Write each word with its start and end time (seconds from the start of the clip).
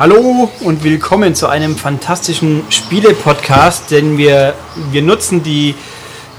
Hallo 0.00 0.48
und 0.60 0.82
willkommen 0.82 1.34
zu 1.34 1.46
einem 1.48 1.76
fantastischen 1.76 2.62
Spiele-Podcast, 2.70 3.90
denn 3.90 4.16
wir, 4.16 4.54
wir 4.90 5.02
nutzen 5.02 5.42
die, 5.42 5.74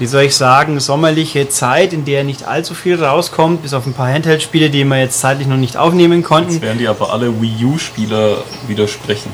wie 0.00 0.06
soll 0.06 0.22
ich 0.24 0.34
sagen, 0.36 0.80
sommerliche 0.80 1.48
Zeit, 1.48 1.92
in 1.92 2.04
der 2.04 2.24
nicht 2.24 2.44
allzu 2.48 2.74
viel 2.74 3.02
rauskommt, 3.02 3.62
bis 3.62 3.72
auf 3.72 3.86
ein 3.86 3.92
paar 3.92 4.12
Handheld-Spiele, 4.12 4.68
die 4.68 4.82
wir 4.84 4.98
jetzt 4.98 5.20
zeitlich 5.20 5.46
noch 5.46 5.56
nicht 5.58 5.76
aufnehmen 5.76 6.24
konnten. 6.24 6.54
Jetzt 6.54 6.62
werden 6.62 6.78
die 6.78 6.88
aber 6.88 7.12
alle 7.12 7.40
Wii 7.40 7.64
U-Spieler 7.66 8.38
widersprechen. 8.66 9.30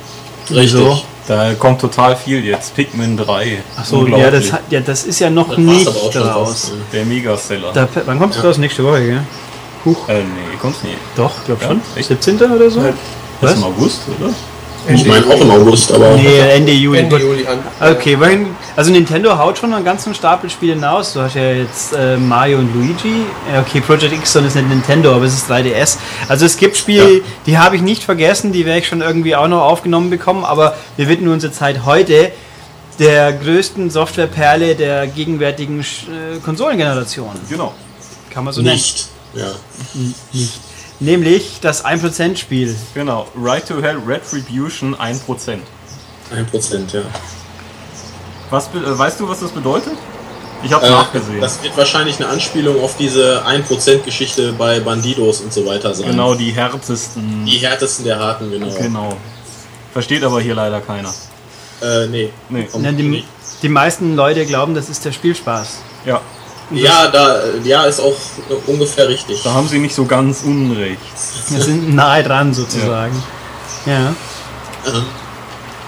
Wieso? 0.51 1.01
Da 1.27 1.55
kommt 1.55 1.81
total 1.81 2.15
viel 2.15 2.45
jetzt. 2.45 2.75
Pikmin 2.77 3.17
3. 3.17 3.63
Achso, 3.79 4.07
ja 4.07 4.31
das, 4.31 4.53
hat- 4.53 4.63
ja, 4.71 4.81
das 4.81 5.05
ist 5.05 5.21
ja 5.21 5.31
noch 5.31 5.49
Das 5.49 5.59
nicht 5.59 5.89
aber 5.89 5.97
auch 5.97 6.13
schon 6.13 6.23
raus. 6.23 6.49
fast? 6.51 6.73
Der 6.93 7.05
Megaseller. 7.07 7.73
Da, 7.73 7.89
wann 8.05 8.19
kommt 8.19 8.37
es 8.37 8.45
raus? 8.45 8.59
Nächste 8.59 8.85
Woche, 8.85 9.05
gell? 9.07 9.21
Huch. 9.87 10.07
Äh, 10.09 10.19
nee, 10.21 10.57
kommt's 10.61 10.83
nie. 10.83 10.97
Doch, 11.17 11.33
glaub 11.47 11.63
Ja, 11.63 11.69
schon. 11.69 11.81
echt? 11.97 12.09
17. 12.09 12.37
oder 12.43 12.71
so? 12.71 12.83
Das 13.41 13.51
Was? 13.51 13.53
ist 13.53 13.57
im 13.59 13.65
August, 13.65 14.01
oder? 14.19 14.35
Ich 14.91 15.05
meine 15.05 15.27
auch 15.27 15.41
im 15.41 15.51
August, 15.51 15.93
aber 15.93 16.13
Nee, 16.17 16.39
Ende 16.39 16.73
Juli. 16.73 17.01
Ende 17.01 17.19
Juli 17.19 17.47
an. 17.47 17.59
Okay, 17.93 18.19
weil, 18.19 18.47
also 18.75 18.91
Nintendo 18.91 19.37
haut 19.37 19.59
schon 19.59 19.75
einen 19.75 19.85
ganzen 19.85 20.15
Stapel 20.15 20.49
Spiele 20.49 20.75
hinaus. 20.75 21.13
Du 21.13 21.21
hast 21.21 21.35
ja 21.35 21.53
jetzt 21.53 21.93
äh, 21.93 22.17
Mario 22.17 22.59
und 22.59 22.73
Luigi. 22.75 23.25
Ja, 23.53 23.61
okay, 23.61 23.81
Project 23.83 24.15
X 24.15 24.35
ist 24.37 24.55
nicht 24.55 24.69
Nintendo, 24.69 25.15
aber 25.15 25.25
es 25.27 25.35
ist 25.35 25.51
3DS. 25.51 25.99
Also 26.29 26.47
es 26.47 26.57
gibt 26.57 26.77
Spiele, 26.77 27.19
Ja. 27.19 27.21
die 27.47 27.59
habe 27.59 27.77
ich 27.77 27.83
nicht 27.83 28.03
vergessen, 28.03 28.53
die 28.53 28.65
werde 28.65 28.79
ich 28.81 28.87
schon 28.89 29.03
irgendwie 29.03 29.37
auch 29.37 29.49
noch 29.49 29.61
aufgenommen 29.63 30.09
bekommen, 30.09 30.45
aber 30.45 30.75
wir 30.97 31.09
widmen 31.09 31.33
unsere 31.35 31.53
Zeit 31.53 31.85
heute 31.85 32.33
der 32.99 33.33
größten 33.35 33.91
Softwareperle 33.91 34.75
der 34.75 35.07
gegenwärtigen 35.09 35.81
äh, 35.81 36.39
Konsolengeneration. 36.43 37.31
Genau. 37.51 37.75
Kann 38.31 38.45
man 38.45 38.55
so 38.55 38.63
nennen. 38.63 38.75
nicht. 38.75 39.09
Nämlich 41.01 41.59
das 41.61 41.85
1%-Spiel. 41.85 42.75
Genau. 42.95 43.29
Right 43.37 43.67
to 43.67 43.81
Hell 43.81 43.99
Retribution 44.07 44.95
1%. 44.97 45.59
Ein 46.35 46.47
Prozent, 46.47 46.93
ja. 46.93 47.03
Was, 48.51 48.67
äh, 48.69 48.99
weißt 48.99 49.21
du, 49.21 49.29
was 49.29 49.41
das 49.41 49.51
bedeutet? 49.51 49.95
Ich 50.65 50.73
hab's 50.73 50.87
Äh, 50.87 50.91
nachgesehen. 50.91 51.41
das 51.41 51.63
wird 51.63 51.77
wahrscheinlich 51.77 52.17
eine 52.17 52.29
Anspielung 52.29 52.83
auf 52.83 52.97
diese 52.97 53.45
1%-Geschichte 53.47 54.53
bei 54.55 54.81
Bandidos 54.81 55.41
und 55.41 55.53
so 55.53 55.65
weiter 55.67 55.95
sein. 55.95 56.11
genau, 56.11 56.35
die 56.35 56.51
härtesten. 56.51 57.45
Die 57.47 57.59
härtesten 57.59 58.05
der 58.05 58.19
Harten, 58.19 58.51
genau. 58.51 58.69
Genau. 58.77 59.17
Versteht 59.93 60.25
aber 60.25 60.41
hier 60.41 60.55
leider 60.57 60.81
keiner. 60.81 61.15
Äh, 61.81 62.07
nee. 62.09 62.31
Nee. 62.49 62.67
Die, 62.75 63.25
die 63.63 63.69
meisten 63.69 64.17
Leute 64.17 64.45
glauben, 64.47 64.75
das 64.75 64.89
ist 64.89 65.05
der 65.05 65.13
Spielspaß. 65.13 65.79
Ja, 66.07 66.21
Ja, 66.71 67.09
da, 67.09 67.41
ja, 67.65 67.85
ist 67.85 68.01
auch 68.01 68.17
äh, 68.51 68.71
ungefähr 68.71 69.09
richtig. 69.09 69.43
da 69.43 69.55
haben 69.55 69.69
sie 69.69 69.79
nicht 69.79 69.95
so 69.95 70.05
ganz 70.05 70.43
unrecht. 70.43 70.99
Wir 71.49 71.63
sind 71.63 71.95
nahe 71.95 72.23
dran 72.23 72.53
sozusagen. 72.53 73.23
Ja. 73.87 74.15
Ähm, 74.87 75.05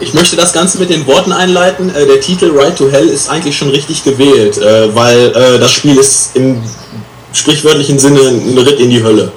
Ich 0.01 0.15
möchte 0.15 0.35
das 0.37 0.55
Ganze 0.55 0.79
mit 0.79 0.89
den 0.89 1.07
Worten 1.07 1.33
einleiten. 1.33 1.95
Äh, 1.95 2.07
der 2.07 2.21
Titel 2.21 2.51
Right 2.59 2.77
to 2.79 2.91
Hell 2.91 3.07
ist 3.09 3.29
eigentlich 3.29 3.57
schon 3.59 3.69
richtig 3.69 4.03
gewählt, 4.05 4.57
äh, 4.57 4.95
weil 4.95 5.37
äh, 5.37 5.59
das 5.59 5.71
Spiel 5.73 5.99
ist 5.99 6.35
im 6.37 6.63
sprichwörtlichen 7.35 7.99
Sinne 7.99 8.21
ein 8.21 8.57
Ritt 8.57 8.81
in 8.81 8.89
die 8.89 9.03
Hölle. 9.03 9.31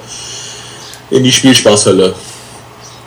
In 1.10 1.22
die 1.22 1.30
Spielspaßhölle. 1.32 2.14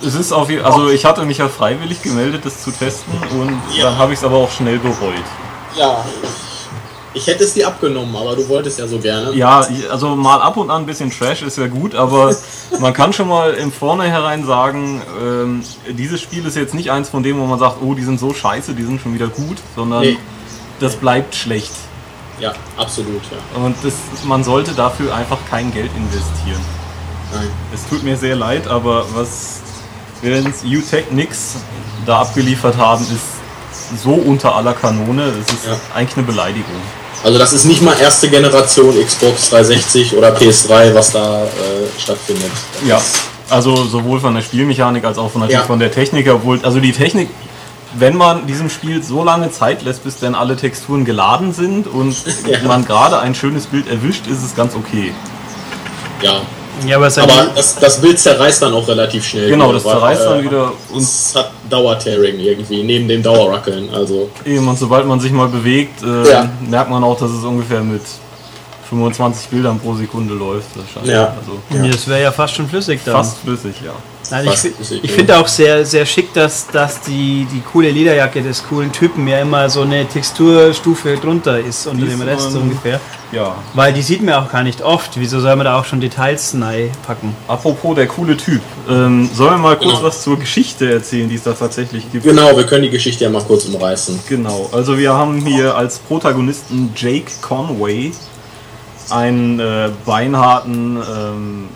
Es 0.06 0.14
ist 0.14 0.32
auf 0.32 0.48
jeden 0.52 0.64
also 0.64 0.90
ich 0.90 1.04
hatte 1.04 1.24
mich 1.26 1.40
ja 1.40 1.50
freiwillig 1.50 2.04
gemeldet, 2.04 2.42
das 2.46 2.62
zu 2.64 2.70
testen 2.70 3.12
und 3.32 3.60
Ja. 3.76 3.86
dann 3.86 3.98
habe 3.98 4.14
ich 4.14 4.20
es 4.20 4.24
aber 4.26 4.36
auch 4.38 4.52
schnell 4.52 4.78
bereut. 4.78 5.26
Ja. 5.76 6.06
Ich 7.18 7.28
hätte 7.28 7.44
es 7.44 7.54
dir 7.54 7.68
abgenommen, 7.68 8.16
aber 8.16 8.36
du 8.36 8.48
wolltest 8.48 8.78
ja 8.80 8.88
so 8.88 9.00
gerne. 9.00 9.34
Ja, 9.34 9.66
also 9.92 10.16
mal 10.16 10.40
ab 10.42 10.56
und 10.58 10.70
an 10.70 10.84
ein 10.84 10.86
bisschen 10.86 11.10
Trash 11.10 11.42
ist 11.42 11.58
ja 11.58 11.68
gut, 11.68 11.96
aber 11.96 12.36
man 12.80 12.94
kann 12.94 13.12
schon 13.12 13.28
mal 13.28 13.54
im 13.56 13.72
Vornherein 13.72 14.46
sagen, 14.46 15.02
ähm, 15.22 15.64
dieses 15.90 16.22
Spiel 16.22 16.46
ist 16.46 16.56
jetzt 16.56 16.74
nicht 16.74 16.92
eins 16.92 17.10
von 17.10 17.24
denen, 17.24 17.40
wo 17.40 17.46
man 17.46 17.58
sagt, 17.60 17.78
oh, 17.82 17.94
die 17.96 18.04
sind 18.04 18.20
so 18.20 18.34
scheiße, 18.34 18.74
die 18.76 18.84
sind 18.84 19.02
schon 19.02 19.14
wieder 19.14 19.28
gut, 19.28 19.58
sondern 19.76 20.02
Nee. 20.02 20.18
das 20.80 20.96
bleibt 20.96 21.34
schlecht. 21.36 21.72
Ja, 22.40 22.54
absolut, 22.78 23.22
ja. 23.32 23.60
Und 23.60 23.76
das, 23.84 23.94
man 24.26 24.44
sollte 24.44 24.74
dafür 24.74 25.16
einfach 25.16 25.40
kein 25.50 25.74
Geld 25.74 25.90
investieren. 25.98 26.62
Nein. 27.34 27.48
Es 27.74 27.88
tut 27.90 28.04
mir 28.04 28.16
sehr 28.16 28.36
leid, 28.36 28.68
aber 28.68 29.06
was 29.16 29.62
während 30.22 30.54
U-Technics 30.64 31.56
da 32.06 32.20
abgeliefert 32.22 32.78
haben, 32.78 33.04
ist 33.04 33.37
so 33.96 34.12
unter 34.14 34.56
aller 34.56 34.74
Kanone, 34.74 35.32
das 35.40 35.56
ist 35.56 35.66
Ja. 35.66 35.80
eigentlich 35.96 36.18
eine 36.18 36.26
Beleidigung. 36.26 36.76
Also 37.24 37.40
das 37.40 37.52
ist 37.54 37.66
nicht 37.66 37.82
mal 37.82 37.96
erste 38.00 38.30
Generation 38.30 38.94
Xbox 39.04 39.50
360 39.50 40.16
oder 40.16 40.36
PS3, 40.36 40.94
was 40.94 41.12
da 41.12 41.44
äh, 41.46 41.48
stattfindet. 42.00 42.52
Das 42.80 42.88
Ja, 42.88 43.02
also 43.50 43.76
sowohl 43.86 44.20
von 44.20 44.36
der 44.36 44.42
Spielmechanik 44.44 45.04
als 45.04 45.18
auch 45.18 45.32
von, 45.32 45.42
natürlich 45.42 45.62
Ja. 45.62 45.66
von 45.68 45.80
der 45.80 45.92
Technik, 45.92 46.30
obwohl, 46.30 46.60
also 46.64 46.80
die 46.80 46.92
Technik, 46.92 47.30
wenn 47.98 48.16
man 48.16 48.46
diesem 48.46 48.70
Spiel 48.70 49.02
so 49.02 49.24
lange 49.24 49.50
Zeit 49.52 49.82
lässt, 49.82 50.04
bis 50.04 50.20
dann 50.20 50.36
alle 50.36 50.56
Texturen 50.58 51.06
geladen 51.06 51.54
sind 51.54 51.88
und 51.88 52.16
Ja. 52.46 52.60
man 52.68 52.86
gerade 52.86 53.20
ein 53.20 53.34
schönes 53.34 53.66
Bild 53.66 53.90
erwischt, 53.90 54.28
ist 54.28 54.44
es 54.44 54.56
ganz 54.56 54.76
okay. 54.76 55.12
ja. 56.22 56.42
Ja, 56.86 56.98
aber, 56.98 57.08
Aber 57.08 57.48
das, 57.56 57.76
das 57.80 58.00
Bild 58.02 58.20
zerreißt 58.20 58.62
dann 58.62 58.74
auch 58.74 58.88
relativ 58.88 59.26
schnell. 59.26 59.50
Genau, 59.50 59.66
wieder, 59.66 59.74
das 59.76 59.86
weil, 59.86 59.94
zerreißt 59.94 60.26
dann 60.26 60.40
äh, 60.40 60.44
wieder 60.44 60.72
und 60.92 61.02
Es 61.02 61.34
hat 61.36 61.52
Dauertearing 61.70 62.40
irgendwie, 62.40 62.84
neben 62.84 63.08
dem 63.08 63.24
Dauerrackeln. 63.24 63.90
Also, 63.94 64.30
eben, 64.46 64.68
und 64.68 64.78
sobald 64.78 65.06
man 65.06 65.20
sich 65.20 65.32
mal 65.32 65.48
bewegt, 65.48 66.04
äh, 66.04 66.30
Ja. 66.30 66.50
merkt 66.70 66.90
man 66.90 67.04
auch, 67.04 67.18
dass 67.18 67.32
es 67.32 67.44
ungefähr 67.44 67.82
mit 67.82 68.02
25 68.90 69.48
Bildern 69.50 69.80
pro 69.80 69.96
Sekunde 69.96 70.34
läuft. 70.34 70.68
wahrscheinlich. 70.76 71.14
Ja. 71.14 71.34
Also 71.40 71.60
Ja, 71.86 71.92
Das 71.92 72.08
wäre 72.08 72.22
ja 72.24 72.32
fast 72.32 72.56
schon 72.56 72.68
flüssig 72.68 73.02
dann. 73.06 73.14
fast 73.16 73.38
flüssig, 73.40 73.76
ja. 73.86 73.92
Nein, 74.30 74.44
ich 74.46 74.50
fast 74.52 74.62
fi- 74.64 74.72
flüssig, 74.72 75.00
ich 75.04 75.12
finde 75.12 75.38
auch 75.38 75.48
sehr, 75.48 75.86
sehr 75.86 76.06
schick, 76.06 76.34
dass, 76.34 76.68
dass 76.68 77.00
die, 77.02 77.48
die 77.52 77.62
coole 77.62 77.90
Lederjacke 77.92 78.42
des 78.42 78.64
coolen 78.68 78.92
Typen 78.92 79.26
ja 79.28 79.40
immer 79.40 79.70
so 79.70 79.82
eine 79.84 80.06
Texturstufe 80.06 81.16
drunter 81.18 81.60
ist 81.60 81.88
unter 81.88 82.04
Die 82.06 82.10
dem 82.12 82.22
Rest 82.22 82.52
so 82.52 82.60
ungefähr. 82.60 83.00
Ja. 83.32 83.56
Weil 83.74 83.92
die 83.94 84.02
sieht 84.02 84.22
man 84.24 84.36
auch 84.36 84.50
gar 84.52 84.64
nicht 84.64 84.82
oft. 84.82 85.12
Wieso 85.20 85.40
soll 85.42 85.56
man 85.58 85.66
da 85.66 85.78
auch 85.80 85.84
schon 85.86 86.00
Details 86.00 86.56
rein 86.60 86.90
packen? 87.06 87.36
Apropos 87.48 87.96
der 87.96 88.08
coole 88.08 88.38
Typ. 88.38 88.62
Ähm, 88.90 89.30
sollen 89.34 89.52
wir 89.52 89.58
mal 89.58 89.76
kurz 89.78 89.92
Genau. 89.98 90.04
was 90.04 90.24
zur 90.24 90.40
Geschichte 90.40 90.92
erzählen, 90.94 91.28
die 91.28 91.36
es 91.36 91.44
da 91.44 91.52
tatsächlich 91.54 92.10
gibt? 92.12 92.24
genau, 92.24 92.56
wir 92.56 92.66
können 92.66 92.84
die 92.84 92.90
Geschichte 92.90 93.26
ja 93.26 93.30
mal 93.30 93.44
kurz 93.44 93.66
umreißen. 93.66 94.20
Genau, 94.30 94.70
also 94.72 94.98
wir 94.98 95.14
haben 95.14 95.46
hier 95.46 95.76
als 95.76 96.00
Protagonisten 96.00 96.92
Jake 96.96 97.32
Conway, 97.42 98.12
einen 99.12 99.60
äh, 99.60 99.90
beinharten 100.06 100.98
ähm, 100.98 101.70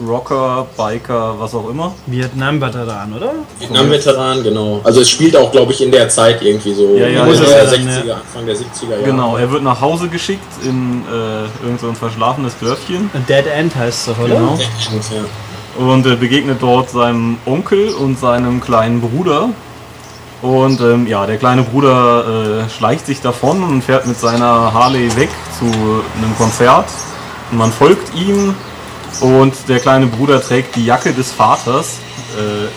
Rocker, 0.00 0.66
Biker, 0.76 1.38
was 1.38 1.54
auch 1.54 1.68
immer. 1.70 1.94
Vietnam-Veteran, 2.06 3.12
oder? 3.12 3.34
Vietnam-Veteran, 3.60 4.42
genau. 4.42 4.80
Also 4.82 5.00
es 5.00 5.10
spielt 5.10 5.36
auch, 5.36 5.52
glaube 5.52 5.72
ich, 5.72 5.82
in 5.82 5.92
der 5.92 6.08
Zeit 6.08 6.42
irgendwie 6.42 6.74
so. 6.74 6.96
Ja, 6.96 7.06
ja, 7.06 7.24
der 7.24 7.34
ja 7.34 7.64
dann, 7.64 7.88
60er, 7.88 8.12
Anfang 8.12 8.46
der 8.46 8.56
70er 8.56 8.90
Jahre. 8.90 9.02
Genau, 9.04 9.36
er 9.36 9.50
wird 9.50 9.62
nach 9.62 9.80
Hause 9.80 10.08
geschickt 10.08 10.42
in 10.64 11.02
äh, 11.12 11.64
irgend 11.64 11.80
so 11.80 11.88
ein 11.88 11.94
verschlafenes 11.94 12.58
Dörfchen 12.58 13.10
Und 13.12 13.28
Dead 13.28 13.46
End 13.46 13.74
heißt 13.74 14.08
es 14.08 14.14
doch, 14.14 14.24
oder? 14.24 14.34
Genau. 14.34 14.58
Ja. 14.58 15.86
und 15.86 16.06
äh, 16.06 16.16
begegnet 16.16 16.58
dort 16.60 16.90
seinem 16.90 17.38
Onkel 17.46 17.90
und 17.90 18.18
seinem 18.18 18.60
kleinen 18.60 19.00
Bruder. 19.00 19.50
Und 20.44 20.82
ähm, 20.82 21.06
ja, 21.06 21.24
der 21.24 21.38
kleine 21.38 21.62
Bruder 21.62 22.66
äh, 22.66 22.68
schleicht 22.68 23.06
sich 23.06 23.22
davon 23.22 23.62
und 23.62 23.80
fährt 23.80 24.06
mit 24.06 24.20
seiner 24.20 24.74
Harley 24.74 25.16
weg 25.16 25.30
zu 25.58 25.64
einem 25.64 26.36
Konzert. 26.36 26.84
Und 27.50 27.56
man 27.56 27.72
folgt 27.72 28.14
ihm 28.14 28.54
und 29.22 29.54
der 29.68 29.80
kleine 29.80 30.06
Bruder 30.06 30.42
trägt 30.42 30.76
die 30.76 30.84
Jacke 30.84 31.14
des 31.14 31.32
Vaters, 31.32 31.96
äh, 32.36 32.68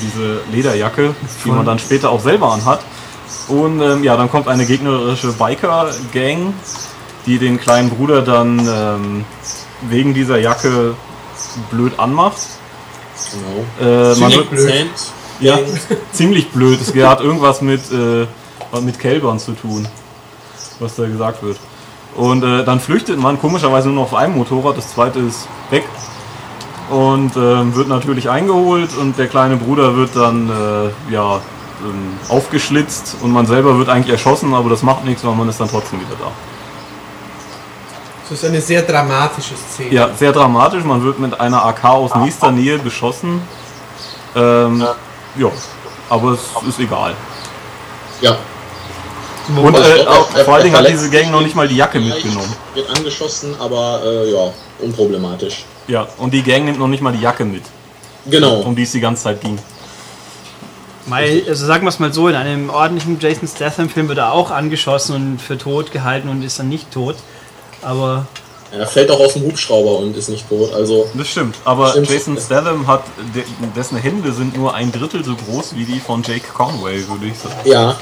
diese 0.00 0.42
Lederjacke, 0.52 1.16
die 1.44 1.50
man 1.50 1.66
dann 1.66 1.80
später 1.80 2.10
auch 2.10 2.20
selber 2.20 2.52
anhat. 2.52 2.78
Und 3.48 3.80
ähm, 3.80 4.04
ja, 4.04 4.16
dann 4.16 4.30
kommt 4.30 4.46
eine 4.46 4.64
gegnerische 4.64 5.32
Biker-Gang, 5.32 6.54
die 7.26 7.38
den 7.38 7.58
kleinen 7.58 7.90
Bruder 7.90 8.22
dann 8.22 8.60
ähm, 8.60 9.24
wegen 9.90 10.14
dieser 10.14 10.38
Jacke 10.38 10.94
blöd 11.72 11.98
anmacht. 11.98 12.38
Genau. 13.32 13.90
Äh, 13.90 14.14
man 14.14 14.32
wird, 14.32 14.50
blöd. 14.50 14.84
Ja, 15.40 15.58
ziemlich 16.12 16.50
blöd. 16.50 16.80
Es 16.80 16.94
hat 16.94 17.20
irgendwas 17.20 17.60
mit, 17.60 17.80
äh, 17.90 18.26
mit 18.80 18.98
Kälbern 18.98 19.38
zu 19.38 19.52
tun, 19.52 19.86
was 20.78 20.96
da 20.96 21.06
gesagt 21.06 21.42
wird. 21.42 21.58
Und 22.14 22.44
äh, 22.44 22.64
dann 22.64 22.80
flüchtet 22.80 23.18
man 23.18 23.40
komischerweise 23.40 23.88
nur 23.88 24.04
noch 24.04 24.12
auf 24.12 24.14
einem 24.14 24.36
Motorrad, 24.36 24.76
das 24.76 24.94
zweite 24.94 25.18
ist 25.18 25.48
weg. 25.70 25.84
Und 26.90 27.36
ähm, 27.36 27.74
wird 27.74 27.88
natürlich 27.88 28.28
eingeholt 28.28 28.90
und 28.96 29.18
der 29.18 29.26
kleine 29.26 29.56
Bruder 29.56 29.96
wird 29.96 30.14
dann 30.14 30.50
äh, 30.50 31.12
ja, 31.12 31.40
ähm, 31.82 32.18
aufgeschlitzt 32.28 33.16
und 33.22 33.32
man 33.32 33.46
selber 33.46 33.78
wird 33.78 33.88
eigentlich 33.88 34.12
erschossen, 34.12 34.52
aber 34.54 34.68
das 34.68 34.82
macht 34.82 35.04
nichts, 35.04 35.24
weil 35.24 35.34
man 35.34 35.48
ist 35.48 35.58
dann 35.58 35.68
trotzdem 35.68 36.00
wieder 36.00 36.16
da. 36.20 36.30
Das 38.22 38.38
ist 38.38 38.44
eine 38.44 38.60
sehr 38.60 38.82
dramatische 38.82 39.54
Szene. 39.54 39.92
Ja, 39.92 40.10
sehr 40.14 40.32
dramatisch. 40.32 40.84
Man 40.84 41.02
wird 41.02 41.18
mit 41.18 41.38
einer 41.38 41.64
AK 41.64 41.84
aus 41.84 42.14
nächster 42.14 42.50
Nähe 42.50 42.78
beschossen. 42.78 43.42
Ähm, 44.34 44.80
ja, 44.80 44.94
aber 46.08 46.32
es 46.32 46.68
ist 46.68 46.78
egal. 46.80 47.14
ja. 48.20 48.36
Und 49.48 49.76
äh, 49.76 50.06
auch, 50.06 50.26
vor 50.30 50.54
allen 50.54 50.64
Dingen 50.64 50.76
hat 50.76 50.88
diese 50.88 51.10
Gang 51.10 51.30
noch 51.30 51.42
nicht 51.42 51.54
mal 51.54 51.68
die 51.68 51.76
Jacke 51.76 52.00
mitgenommen. 52.00 52.50
Wird 52.72 52.88
angeschossen, 52.96 53.54
aber 53.60 54.00
äh, 54.02 54.32
ja, 54.32 54.50
unproblematisch. 54.80 55.64
Ja, 55.86 56.08
und 56.16 56.32
die 56.32 56.42
Gang 56.42 56.64
nimmt 56.64 56.78
noch 56.78 56.88
nicht 56.88 57.02
mal 57.02 57.12
die 57.12 57.20
Jacke 57.20 57.44
mit, 57.44 57.62
Genau. 58.24 58.60
um 58.60 58.74
die 58.74 58.84
es 58.84 58.92
die 58.92 59.00
ganze 59.00 59.24
Zeit 59.24 59.42
ging. 59.42 59.58
Weil, 61.06 61.42
also 61.46 61.66
sagen 61.66 61.84
wir 61.84 61.90
es 61.90 61.98
mal 61.98 62.10
so, 62.14 62.28
in 62.28 62.34
einem 62.34 62.70
ordentlichen 62.70 63.20
Jason 63.20 63.46
Statham-Film 63.46 64.08
wird 64.08 64.16
er 64.16 64.32
auch 64.32 64.50
angeschossen 64.50 65.14
und 65.14 65.42
für 65.42 65.58
tot 65.58 65.92
gehalten 65.92 66.30
und 66.30 66.42
ist 66.42 66.58
dann 66.58 66.70
nicht 66.70 66.90
tot. 66.90 67.16
Aber 67.82 68.24
Er 68.78 68.86
fällt 68.86 69.10
auch 69.10 69.20
aus 69.20 69.34
dem 69.34 69.42
Hubschrauber 69.44 69.98
und 69.98 70.16
ist 70.16 70.28
nicht 70.28 70.48
tot. 70.48 70.72
Also, 70.74 71.06
Das 71.14 71.28
stimmt, 71.28 71.56
aber 71.64 71.90
Stimmt. 71.90 72.10
Jason 72.10 72.38
Statham 72.38 72.86
hat, 72.86 73.04
de, 73.34 73.42
dessen 73.76 73.96
Hände 73.98 74.32
sind 74.32 74.56
nur 74.56 74.74
ein 74.74 74.90
Drittel 74.92 75.24
so 75.24 75.34
groß 75.36 75.74
wie 75.76 75.84
die 75.84 76.00
von 76.00 76.22
Jake 76.22 76.48
Conway, 76.52 77.06
würde 77.08 77.26
ich 77.26 77.38
sagen. 77.38 77.54
ja. 77.64 77.96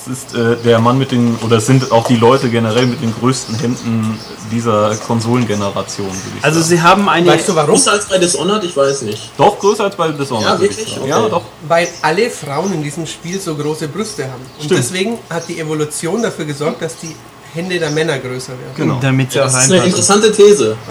Es 0.00 0.06
ist 0.24 0.34
äh, 0.34 0.56
der 0.64 0.78
Mann 0.78 0.96
mit 0.96 1.10
den, 1.12 1.36
oder 1.44 1.56
es 1.58 1.66
sind 1.66 1.92
auch 1.92 2.06
die 2.06 2.16
Leute 2.16 2.48
generell 2.48 2.86
mit 2.86 3.02
den 3.02 3.12
größten 3.12 3.56
Händen 3.56 4.18
dieser 4.50 4.94
Konsolengeneration, 5.06 6.06
würde 6.06 6.38
ich 6.38 6.44
also 6.44 6.60
sagen. 6.60 6.70
sie 6.70 6.80
haben 6.80 7.08
eine. 7.10 7.26
Weißt 7.26 7.48
du 7.48 7.54
warum? 7.54 7.70
Größer 7.74 7.92
als 7.92 8.08
bei 8.08 8.16
Dishonored? 8.16 8.64
Ich 8.64 8.74
weiß 8.74 9.02
nicht. 9.02 9.30
Doch 9.36 9.58
größer 9.58 9.84
als 9.84 9.96
bei 9.96 10.08
Dishonored. 10.08 10.46
Ja, 10.46 10.60
wirklich? 10.60 10.96
Okay. 10.98 11.08
Ja, 11.10 11.28
doch. 11.28 11.42
Weil 11.66 11.88
alle 12.00 12.30
Frauen 12.30 12.72
in 12.72 12.82
diesem 12.82 13.06
Spiel 13.06 13.38
so 13.38 13.54
große 13.54 13.88
Brüste 13.88 14.24
haben. 14.24 14.40
Und 14.58 14.64
Stimmt. 14.64 14.80
deswegen 14.80 15.18
hat 15.28 15.46
die 15.46 15.60
Evolution 15.60 16.22
dafür 16.22 16.46
gesorgt, 16.46 16.80
dass 16.80 16.96
die 16.96 17.14
Hände 17.58 17.78
der 17.78 17.90
Männer 17.90 18.18
größer 18.18 18.52
werden. 18.52 18.72
Genau. 18.76 18.98
Damit 19.02 19.32
sie 19.32 19.38
Ja, 19.38 19.46
auch 19.46 19.52
das 19.52 19.64
ist 19.64 19.72
eine 19.72 19.84
interessante 19.84 20.32
These. 20.32 20.76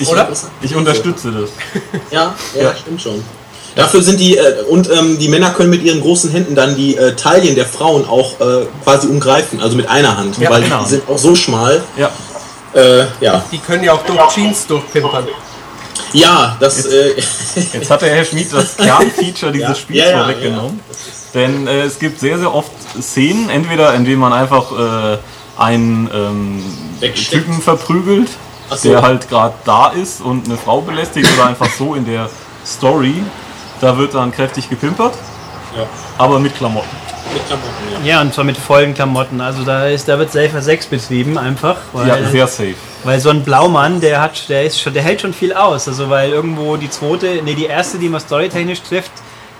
Ich, 0.00 0.06
Oder? 0.06 0.28
ich 0.60 0.76
unterstütze 0.76 1.32
das. 1.32 1.50
Ja, 2.12 2.32
ja, 2.54 2.62
Ja. 2.62 2.74
stimmt 2.76 3.02
schon. 3.02 3.24
Dafür 3.74 4.00
sind 4.02 4.20
die, 4.20 4.36
äh, 4.36 4.62
und 4.68 4.88
ähm, 4.90 5.18
die 5.18 5.28
Männer 5.28 5.50
können 5.50 5.70
mit 5.70 5.82
ihren 5.82 6.00
großen 6.00 6.30
Händen 6.30 6.54
dann 6.54 6.76
die 6.76 6.96
äh, 6.96 7.14
Taillen 7.16 7.54
der 7.56 7.64
Frauen 7.66 8.06
auch 8.08 8.38
äh, 8.40 8.66
quasi 8.84 9.08
umgreifen, 9.08 9.60
also 9.60 9.76
mit 9.76 9.88
einer 9.88 10.16
Hand, 10.16 10.38
Ja, 10.38 10.50
weil 10.50 10.62
genau. 10.62 10.84
die 10.84 10.90
sind 10.90 11.08
auch 11.08 11.18
so 11.18 11.34
schmal. 11.34 11.82
Ja, 11.96 12.10
Äh, 12.74 13.06
ja. 13.20 13.42
Die 13.50 13.58
können 13.58 13.82
ja 13.82 13.92
auch 13.94 14.02
durch 14.04 14.20
Jeans 14.34 14.66
durchpimpern. 14.68 15.26
ja, 16.12 16.56
das, 16.60 16.84
äh, 16.86 17.14
jetzt 17.72 17.90
hat 17.90 18.02
der 18.02 18.10
Herr 18.10 18.24
Schmid 18.24 18.52
das 18.52 18.76
Kernfeature 18.76 19.50
dieses 19.52 19.68
Ja. 19.68 19.74
Spiels 19.74 20.04
Ja, 20.04 20.10
ja, 20.10 20.18
vorweggenommen. 20.18 20.80
Denn 21.34 21.66
äh, 21.66 21.82
es 21.84 21.98
gibt 21.98 22.20
sehr, 22.20 22.38
sehr 22.38 22.54
oft 22.54 22.70
Szenen, 23.00 23.48
entweder 23.50 23.94
indem 23.94 24.18
man 24.20 24.32
einfach 24.32 24.70
äh, 24.72 25.18
einen 25.58 26.08
ähm. 26.12 27.14
Typen 27.14 27.60
verprügelt, 27.60 28.28
so. 28.70 28.88
der 28.88 29.02
halt 29.02 29.28
gerade 29.28 29.54
da 29.64 29.88
ist 29.88 30.20
und 30.20 30.46
eine 30.46 30.56
Frau 30.56 30.80
belästigt 30.80 31.28
oder 31.36 31.46
einfach 31.46 31.70
so 31.70 31.94
in 31.94 32.04
der 32.06 32.28
Story. 32.64 33.14
Da 33.80 33.96
wird 33.96 34.14
dann 34.14 34.32
kräftig 34.32 34.68
gepimpert, 34.68 35.14
ja, 35.76 35.84
aber 36.18 36.40
mit 36.40 36.56
Klamotten. 36.56 36.88
mit 37.32 37.46
Klamotten, 37.46 38.04
ja. 38.04 38.14
Ja, 38.16 38.20
und 38.22 38.34
zwar 38.34 38.44
mit 38.44 38.56
vollen 38.56 38.94
Klamotten. 38.94 39.40
Also 39.40 39.62
da 39.62 39.86
ist, 39.86 40.08
da 40.08 40.18
wird 40.18 40.32
Safer 40.32 40.60
6 40.60 40.86
betrieben 40.86 41.38
einfach. 41.38 41.76
Weil, 41.92 42.08
Ja, 42.08 42.16
sehr 42.28 42.46
safe. 42.48 42.74
weil 43.04 43.20
so 43.20 43.30
ein 43.30 43.44
Blaumann, 43.44 44.00
der 44.00 44.20
hat, 44.20 44.48
der 44.48 44.64
ist 44.64 44.80
schon, 44.80 44.94
der 44.94 45.02
hält 45.04 45.20
schon 45.20 45.32
viel 45.32 45.52
aus. 45.52 45.86
Also 45.86 46.10
weil 46.10 46.30
irgendwo 46.30 46.76
die 46.76 46.90
zweite, 46.90 47.40
nee, 47.44 47.54
die 47.54 47.66
erste, 47.66 47.98
die 47.98 48.08
man 48.08 48.20
storytechnisch 48.20 48.82
trifft, 48.82 49.12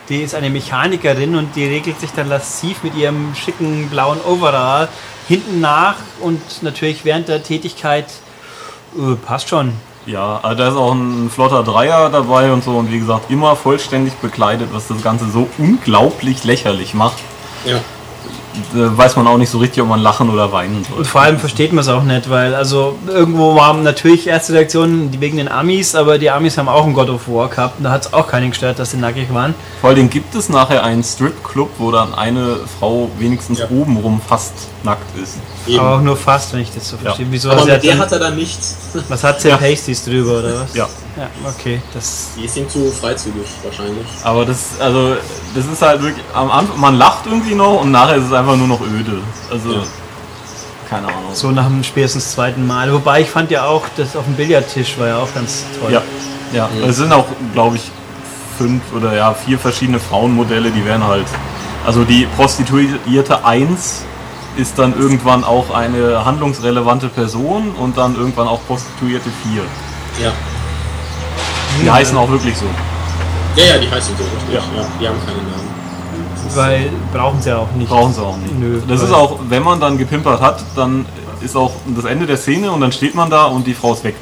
die 0.08 0.22
ist 0.22 0.34
eine 0.34 0.50
Mechanikerin 0.50 1.37
und 1.37 1.55
die 1.56 1.64
regelt 1.64 2.00
sich 2.00 2.10
dann 2.12 2.28
lasziv 2.28 2.82
mit 2.82 2.94
ihrem 2.94 3.34
schicken 3.34 3.88
blauen 3.90 4.19
Overall 4.26 4.88
hinten 5.26 5.60
nach 5.60 5.96
und 6.20 6.40
natürlich 6.62 7.05
während 7.05 7.28
der 7.28 7.43
Tätigkeit 7.43 8.06
äh, 8.96 9.14
passt 9.14 9.49
schon. 9.49 9.72
Ja, 10.06 10.40
also 10.43 10.56
da 10.56 10.69
ist 10.69 10.76
auch 10.76 10.93
ein 10.93 11.31
flotter 11.31 11.62
Dreier 11.62 12.08
dabei 12.08 12.50
und 12.50 12.64
so 12.64 12.78
und 12.78 12.90
wie 12.90 12.99
gesagt 12.99 13.31
immer 13.31 13.56
vollständig 13.56 14.14
bekleidet, 14.14 14.70
was 14.72 14.88
das 14.88 15.02
Ganze 15.02 15.28
so 15.31 15.49
unglaublich 15.58 16.44
lächerlich 16.44 16.94
macht. 16.94 17.19
ja. 17.66 17.81
Da 18.74 18.96
weiß 18.96 19.14
man 19.16 19.26
auch 19.26 19.36
nicht 19.38 19.50
so 19.50 19.58
richtig, 19.58 19.82
ob 19.82 19.88
man 19.88 20.00
lachen 20.00 20.30
oder 20.30 20.50
weinen 20.52 20.84
soll. 20.84 20.98
Und 20.98 21.06
vor 21.06 21.20
allem 21.20 21.38
versteht 21.38 21.72
man 21.72 21.82
es 21.82 21.88
auch 21.88 22.02
nicht, 22.02 22.28
weil 22.28 22.54
also 22.54 22.98
irgendwo 23.06 23.54
waren 23.54 23.82
natürlich 23.82 24.26
erste 24.26 24.54
Reaktionen 24.54 25.10
die 25.10 25.20
wegen 25.20 25.36
den 25.36 25.48
Amis, 25.48 25.94
aber 25.94 26.18
die 26.18 26.30
Amis 26.30 26.58
haben 26.58 26.68
auch 26.68 26.84
einen 26.84 26.94
God 26.94 27.08
of 27.10 27.28
War 27.28 27.48
gehabt 27.48 27.78
und 27.78 27.84
da 27.84 27.90
hat 27.90 28.06
es 28.06 28.12
auch 28.12 28.26
keinen 28.26 28.50
gestört, 28.50 28.78
dass 28.78 28.90
sie 28.90 28.96
nackig 28.96 29.32
waren. 29.32 29.54
Vor 29.80 29.90
allem 29.90 30.10
gibt 30.10 30.34
es 30.34 30.48
nachher 30.48 30.82
einen 30.82 31.04
Stripclub, 31.04 31.70
wo 31.78 31.90
dann 31.92 32.14
eine 32.14 32.56
Frau 32.78 33.10
wenigstens 33.18 33.60
Ja. 33.60 33.66
obenrum 33.70 34.20
fast 34.26 34.54
nackt 34.82 35.16
ist. 35.22 35.34
Eben. 35.66 35.78
Aber 35.80 35.96
auch 35.96 36.00
nur 36.00 36.16
fast, 36.16 36.52
wenn 36.54 36.60
ich 36.60 36.72
das 36.74 36.88
so 36.88 36.96
verstehe. 36.96 37.26
Wieso 37.30 37.50
Aber 37.50 37.64
mit 37.64 37.82
der 37.82 37.92
dann, 37.92 37.98
hat 38.00 38.12
er 38.12 38.18
dann 38.18 38.34
nichts. 38.36 38.76
was 39.08 39.22
hat 39.22 39.40
sie 39.40 39.48
Ja. 39.48 39.56
Pasties 39.56 40.04
drüber 40.04 40.38
oder 40.40 40.62
was? 40.62 40.74
Ja. 40.74 40.88
Ja, 41.18 41.28
okay. 41.48 41.80
Das, 41.92 42.30
Die 42.36 42.44
ist 42.44 42.56
ihm 42.56 42.68
zu 42.68 42.90
freizügig, 42.92 43.46
wahrscheinlich. 43.64 44.06
Aber 44.22 44.44
das, 44.44 44.78
also, 44.80 45.16
das 45.54 45.64
ist 45.66 45.82
halt 45.82 46.00
wirklich, 46.02 46.24
am 46.32 46.50
Anfang, 46.50 46.78
man 46.78 46.94
lacht 46.96 47.26
irgendwie 47.26 47.54
noch 47.54 47.80
und 47.80 47.90
nachher 47.90 48.16
ist 48.16 48.26
es 48.26 48.32
einfach 48.32 48.56
nur 48.56 48.68
noch 48.68 48.80
öde. 48.80 49.18
Also, 49.50 49.72
Ja. 49.72 49.82
keine 50.88 51.08
Ahnung. 51.08 51.34
so 51.34 51.50
nach 51.50 51.66
dem 51.66 51.82
spätestens 51.82 52.32
zweiten 52.32 52.66
Mal. 52.66 52.92
Wobei 52.92 53.22
ich 53.22 53.30
fand 53.30 53.50
ja 53.50 53.64
auch, 53.64 53.82
das 53.96 54.14
auf 54.16 54.24
dem 54.24 54.34
Billardtisch 54.34 54.96
war 54.98 55.08
ja 55.08 55.18
auch 55.18 55.34
ganz 55.34 55.64
toll. 55.80 55.92
Ja, 55.92 56.02
ja. 56.52 56.68
Es 56.86 56.96
sind 56.96 57.12
auch, 57.12 57.26
glaube 57.52 57.76
ich, 57.76 57.90
fünf 58.56 58.82
oder 58.94 59.14
ja, 59.14 59.34
vier 59.34 59.58
verschiedene 59.58 59.98
Frauenmodelle, 60.00 60.70
die 60.70 60.84
werden 60.84 61.04
halt. 61.06 61.26
Also 61.86 62.04
die 62.04 62.26
Prostituierte 62.36 63.44
1 63.44 64.02
ist 64.56 64.78
dann 64.78 64.98
irgendwann 64.98 65.44
auch 65.44 65.70
eine 65.70 66.24
handlungsrelevante 66.24 67.08
Person 67.08 67.70
und 67.78 67.96
dann 67.96 68.16
irgendwann 68.16 68.48
auch 68.48 68.60
Prostituierte 68.66 69.30
4. 69.52 69.62
Ja. 70.24 70.32
Die 71.82 71.90
heißen 71.90 72.16
auch 72.16 72.28
wirklich 72.28 72.56
so. 72.56 72.66
Ja, 73.56 73.64
ja, 73.75 73.78
die 73.78 73.90
heißen 73.90 74.14
so, 74.16 74.25
richtig. 74.25 74.54
Ja. 74.54 74.60
Ja. 74.80 74.86
die 75.00 75.08
haben 75.08 75.19
keine 75.25 75.38
Namen. 75.38 75.69
Weil 76.54 76.90
brauchen 77.12 77.42
sie 77.42 77.56
auch 77.56 77.70
nicht. 77.72 77.88
Brauchen 77.88 78.12
sie 78.12 78.22
auch 78.22 78.36
nicht. 78.36 78.58
Nö, 78.58 78.80
das 78.88 79.02
ist 79.02 79.12
auch, 79.12 79.38
wenn 79.48 79.62
man 79.62 79.80
dann 79.80 79.98
gepimpert 79.98 80.40
hat, 80.40 80.62
dann 80.76 81.04
ist 81.40 81.56
auch 81.56 81.72
das 81.94 82.04
Ende 82.04 82.26
der 82.26 82.36
Szene 82.36 82.70
und 82.70 82.80
dann 82.80 82.92
steht 82.92 83.14
man 83.14 83.30
da 83.30 83.44
und 83.44 83.66
die 83.66 83.75
Frau 83.75 83.92
ist 83.92 84.04
weg. 84.04 84.16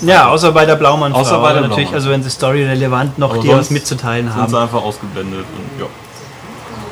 Ja, 0.00 0.28
außer 0.28 0.52
bei 0.52 0.64
der 0.64 0.76
Blaumann. 0.76 1.12
Außer 1.12 1.40
bei 1.40 1.52
der 1.52 1.62
natürlich, 1.62 1.88
Blaumann. 1.88 1.94
also 1.94 2.10
wenn 2.10 2.22
sie 2.22 2.30
storyrelevant 2.30 3.18
noch 3.18 3.36
dir 3.38 3.58
was 3.58 3.70
mitzuteilen 3.70 4.26
Sind 4.26 4.36
haben. 4.36 4.50
sie 4.50 4.58
einfach 4.58 4.82
ausgeblendet. 4.82 5.40
Und, 5.40 5.80
ja. 5.80 5.86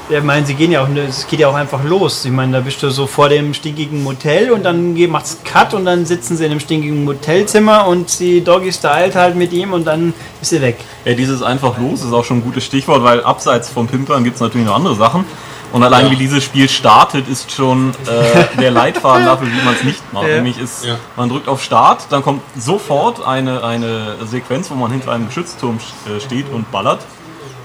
Ja, 0.08 0.18
ich 0.18 0.24
meine, 0.24 0.46
sie 0.46 0.54
gehen 0.54 0.70
ja 0.70 0.84
auch, 0.84 0.88
es 0.88 1.26
geht 1.26 1.40
ja 1.40 1.48
auch 1.48 1.54
einfach 1.54 1.82
los. 1.82 2.24
Ich 2.24 2.30
meine, 2.30 2.52
da 2.52 2.60
bist 2.60 2.80
du 2.80 2.90
so 2.90 3.08
vor 3.08 3.28
dem 3.28 3.52
stinkigen 3.54 4.04
Motel 4.04 4.52
und 4.52 4.62
dann 4.62 4.94
macht's 5.10 5.38
Cut 5.44 5.74
und 5.74 5.84
dann 5.84 6.06
sitzen 6.06 6.36
sie 6.36 6.44
in 6.44 6.52
einem 6.52 6.60
stinkigen 6.60 7.04
Motelzimmer 7.04 7.88
und 7.88 8.20
die 8.20 8.40
Doggy 8.44 8.72
stylt 8.72 9.16
halt 9.16 9.34
mit 9.34 9.52
ihm 9.52 9.72
und 9.72 9.84
dann 9.84 10.14
ist 10.40 10.50
sie 10.50 10.62
weg. 10.62 10.76
Ja, 11.04 11.14
dieses 11.14 11.42
einfach 11.42 11.76
los 11.78 12.02
ist 12.04 12.12
auch 12.12 12.24
schon 12.24 12.38
ein 12.38 12.42
gutes 12.44 12.64
Stichwort, 12.64 13.02
weil 13.02 13.24
abseits 13.24 13.68
vom 13.68 13.88
Pimpern 13.88 14.22
gibt 14.22 14.36
es 14.36 14.40
natürlich 14.40 14.68
noch 14.68 14.76
andere 14.76 14.94
Sachen. 14.94 15.24
Und 15.72 15.82
allein 15.82 16.04
Ja. 16.06 16.12
wie 16.12 16.16
dieses 16.16 16.44
Spiel 16.44 16.68
startet, 16.68 17.28
ist 17.28 17.50
schon 17.50 17.90
äh, 18.06 18.44
der 18.60 18.70
Leitfaden 18.70 19.26
dafür, 19.26 19.48
wie 19.48 19.64
man 19.64 19.74
es 19.74 19.82
nicht 19.82 20.12
macht. 20.12 20.28
Ja. 20.28 20.36
Nämlich 20.36 20.60
ist, 20.60 20.84
Ja. 20.84 20.94
man 21.16 21.28
drückt 21.28 21.48
auf 21.48 21.60
Start, 21.60 22.06
dann 22.10 22.22
kommt 22.22 22.42
sofort 22.56 23.26
eine, 23.26 23.64
eine 23.64 24.14
Sequenz, 24.24 24.70
wo 24.70 24.74
man 24.76 24.92
hinter 24.92 25.10
einem 25.10 25.26
Geschützturm 25.26 25.80
äh, 26.06 26.20
steht 26.20 26.46
und 26.52 26.70
ballert. 26.70 27.00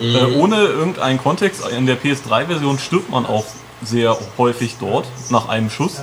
Äh, 0.01 0.35
ohne 0.35 0.57
irgendeinen 0.57 1.21
Kontext. 1.21 1.61
In 1.69 1.85
der 1.85 1.97
PS3-Version 1.97 2.79
stirbt 2.79 3.09
man 3.09 3.25
auch 3.25 3.45
sehr 3.83 4.17
häufig 4.37 4.75
dort 4.79 5.05
nach 5.29 5.47
einem 5.49 5.69
Schuss, 5.69 6.01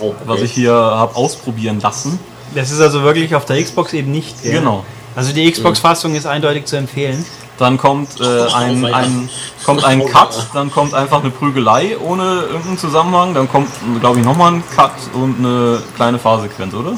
Oh, 0.00 0.08
okay. 0.08 0.16
was 0.26 0.40
ich 0.42 0.52
hier 0.52 0.72
habe 0.74 1.14
ausprobieren 1.16 1.80
lassen. 1.80 2.18
Das 2.54 2.70
ist 2.70 2.80
also 2.80 3.02
wirklich 3.02 3.34
auf 3.34 3.44
der 3.44 3.62
Xbox 3.62 3.92
eben 3.92 4.10
nicht. 4.10 4.42
gell? 4.42 4.58
Genau. 4.58 4.84
Also 5.14 5.32
die 5.32 5.50
Xbox-Fassung 5.50 6.14
ist 6.14 6.26
eindeutig 6.26 6.64
zu 6.66 6.76
empfehlen. 6.76 7.24
Dann 7.58 7.76
kommt, 7.78 8.20
äh, 8.20 8.46
ein, 8.54 8.84
ein, 8.86 9.28
kommt 9.64 9.84
ein 9.84 10.04
Cut, 10.12 10.48
dann 10.54 10.70
kommt 10.72 10.94
einfach 10.94 11.20
eine 11.20 11.30
Prügelei 11.30 11.96
ohne 11.98 12.42
irgendeinen 12.42 12.78
Zusammenhang, 12.78 13.34
dann 13.34 13.48
kommt, 13.48 13.68
glaube 14.00 14.18
ich, 14.18 14.24
nochmal 14.24 14.54
ein 14.54 14.64
Cut 14.74 14.92
und 15.14 15.38
eine 15.38 15.82
kleine 15.94 16.18
Fahrsequenz, 16.18 16.74
oder? 16.74 16.94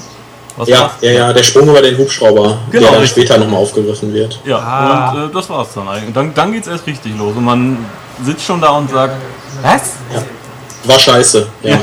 Was 0.56 0.68
Ja, 0.68 0.80
war's? 0.82 0.92
ja, 1.00 1.10
ja, 1.10 1.32
der 1.32 1.42
Sprung 1.42 1.68
über 1.68 1.82
den 1.82 1.98
Hubschrauber, 1.98 2.58
Genau, 2.70 2.88
der 2.90 2.98
dann 3.00 3.06
später 3.08 3.38
nochmal 3.38 3.60
aufgegriffen 3.60 4.12
wird. 4.14 4.38
Ja, 4.44 4.58
Ah. 4.58 5.12
und 5.12 5.30
äh, 5.30 5.32
das 5.34 5.50
war's 5.50 5.68
dann 5.74 5.88
eigentlich. 5.88 6.14
Dann, 6.14 6.32
dann 6.34 6.52
geht's 6.52 6.68
erst 6.68 6.86
richtig 6.86 7.16
los 7.18 7.34
und 7.36 7.44
man 7.44 7.78
sitzt 8.24 8.44
schon 8.44 8.60
da 8.60 8.70
und 8.70 8.88
sagt, 8.90 9.14
was? 9.62 9.92
War 10.86 10.98
scheiße, 10.98 11.46
ja. 11.62 11.78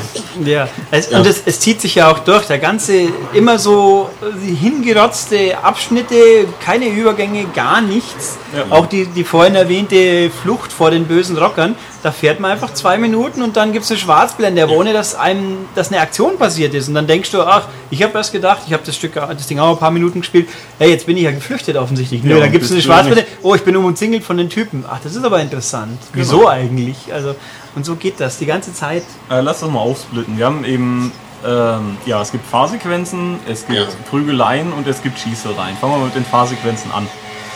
Ja, 0.45 0.67
es, 0.91 1.09
Ja. 1.09 1.17
und 1.17 1.25
es, 1.25 1.41
es 1.45 1.59
zieht 1.59 1.81
sich 1.81 1.95
ja 1.95 2.11
auch 2.11 2.19
durch. 2.19 2.45
Der 2.45 2.59
ganze, 2.59 3.07
immer 3.33 3.57
so 3.57 4.09
äh, 4.21 4.53
hingerotzte 4.55 5.57
Abschnitte, 5.63 6.45
keine 6.63 6.85
Übergänge, 6.85 7.45
gar 7.55 7.81
nichts. 7.81 8.37
Ja. 8.55 8.65
Auch 8.75 8.85
die, 8.85 9.07
die 9.07 9.23
vorhin 9.23 9.55
erwähnte 9.55 10.29
Flucht 10.29 10.71
vor 10.71 10.91
den 10.91 11.05
bösen 11.05 11.35
Rockern, 11.37 11.75
da 12.03 12.11
fährt 12.11 12.39
man 12.39 12.49
einfach 12.51 12.73
zwei 12.73 12.97
Minuten 12.97 13.41
und 13.43 13.55
dann 13.57 13.73
gibt 13.73 13.85
es 13.85 13.91
eine 13.91 13.99
Schwarzblende, 13.99 14.63
aber 14.63 14.73
ohne 14.73 14.91
dass 14.91 15.13
einem 15.15 15.65
dass 15.75 15.89
eine 15.91 16.01
Aktion 16.01 16.37
passiert 16.37 16.73
ist. 16.73 16.87
Und 16.87 16.95
dann 16.95 17.05
denkst 17.07 17.29
du, 17.31 17.41
ach, 17.43 17.67
ich 17.91 18.01
habe 18.01 18.17
erst 18.17 18.31
gedacht, 18.31 18.61
ich 18.65 18.73
habe 18.73 18.81
das 18.85 18.95
Stück, 18.95 19.13
das 19.13 19.45
Ding 19.47 19.59
auch 19.59 19.71
ein 19.73 19.77
paar 19.77 19.91
Minuten 19.91 20.21
gespielt, 20.21 20.49
hey, 20.79 20.89
jetzt 20.89 21.05
bin 21.05 21.15
ich 21.17 21.23
ja 21.23 21.31
geflüchtet 21.31 21.77
offensichtlich. 21.77 22.23
Nö, 22.23 22.35
Ja, 22.35 22.39
dann 22.39 22.51
gibt 22.51 22.65
es 22.65 22.71
eine 22.71 22.81
Schwarzblende, 22.81 23.21
nicht. 23.23 23.37
oh, 23.43 23.53
ich 23.53 23.63
bin 23.63 23.75
umzingelt 23.77 24.23
von 24.23 24.37
den 24.37 24.49
Typen. 24.49 24.83
Ach, 24.89 24.99
das 25.03 25.15
ist 25.15 25.23
aber 25.23 25.39
interessant. 25.41 25.99
Wieso 26.13 26.39
Genau. 26.39 26.49
eigentlich? 26.49 26.97
Also, 27.13 27.35
und 27.75 27.85
so 27.85 27.95
geht 27.95 28.19
das 28.19 28.37
die 28.39 28.45
ganze 28.47 28.73
Zeit. 28.73 29.03
Äh, 29.29 29.41
lass 29.41 29.59
das 29.59 29.69
mal 29.69 29.79
aufsplitten. 29.79 30.37
Wir 30.37 30.45
haben 30.47 30.65
eben, 30.65 31.11
ähm, 31.45 31.97
ja, 32.05 32.21
es 32.21 32.31
gibt 32.31 32.45
Fahrsequenzen, 32.47 33.39
es 33.47 33.65
gibt 33.67 33.79
Ja. 33.79 33.85
Prügeleien 34.09 34.73
und 34.73 34.87
es 34.87 35.01
gibt 35.03 35.19
Schießereien. 35.19 35.77
Fangen 35.77 35.93
wir 35.93 35.97
mal 35.99 36.05
mit 36.05 36.15
den 36.15 36.25
Fahrsequenzen 36.25 36.91
an. 36.91 37.07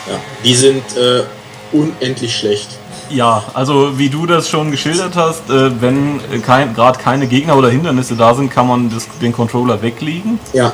ja. 0.08 0.18
Die 0.44 0.54
sind 0.56 0.84
äh, 0.98 1.24
unendlich 1.72 2.36
schlecht. 2.38 2.70
Ja, 3.10 3.44
also 3.54 3.98
wie 3.98 4.10
du 4.10 4.26
das 4.26 4.50
schon 4.50 4.72
geschildert 4.72 5.16
hast, 5.16 5.50
äh, 5.50 5.70
wenn 5.82 6.20
äh, 6.34 6.40
kein, 6.40 6.74
gerade 6.74 6.98
keine 7.00 7.28
Gegner 7.28 7.56
oder 7.58 7.70
Hindernisse 7.70 8.16
da 8.16 8.34
sind, 8.34 8.50
kann 8.52 8.68
man 8.68 8.90
das, 8.90 9.08
den 9.22 9.32
Controller 9.32 9.82
weglegen. 9.82 10.40
Ja, 10.54 10.74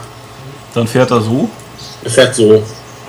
Dann 0.73 0.87
fährt 0.87 1.11
er 1.11 1.21
so. 1.21 1.49
er 2.03 2.09
fährt 2.11 2.35
so. 2.35 2.63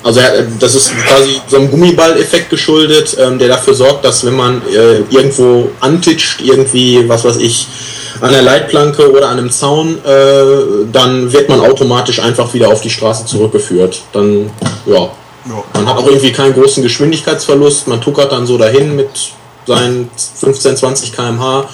Also 0.04 0.18
er- 0.18 0.42
das 0.58 0.74
ist 0.74 0.90
quasi 1.06 1.40
so 1.46 1.56
einem 1.58 1.70
Gummiball-Effekt 1.70 2.50
geschuldet, 2.50 3.16
ähm, 3.20 3.38
der 3.38 3.48
dafür 3.48 3.74
sorgt, 3.74 4.04
dass 4.04 4.24
wenn 4.26 4.34
man 4.34 4.60
äh, 4.66 4.98
irgendwo 5.10 5.70
antitscht, 5.78 6.40
irgendwie, 6.40 7.08
was 7.08 7.24
weiß 7.24 7.36
ich, 7.36 7.68
an 8.20 8.32
der 8.32 8.42
Leitplanke 8.42 9.10
oder 9.12 9.28
an 9.28 9.38
einem 9.38 9.50
Zaun, 9.50 9.98
äh, 10.04 10.86
dann 10.92 11.32
wird 11.32 11.48
man 11.48 11.60
automatisch 11.60 12.18
einfach 12.20 12.52
wieder 12.54 12.68
auf 12.68 12.80
die 12.80 12.90
Straße 12.90 13.26
zurückgeführt. 13.26 14.02
Dann, 14.12 14.50
ja, 14.86 15.08
Ja. 15.46 15.62
man 15.74 15.88
hat 15.88 15.96
auch 15.98 16.06
irgendwie 16.06 16.32
keinen 16.32 16.54
großen 16.54 16.82
Geschwindigkeitsverlust, 16.82 17.88
man 17.88 18.00
tuckert 18.00 18.30
dann 18.32 18.46
so 18.46 18.58
dahin 18.58 18.94
mit 18.96 19.10
seinen 19.66 20.10
15, 20.40 20.76
20 20.76 21.12
km/h 21.12 21.68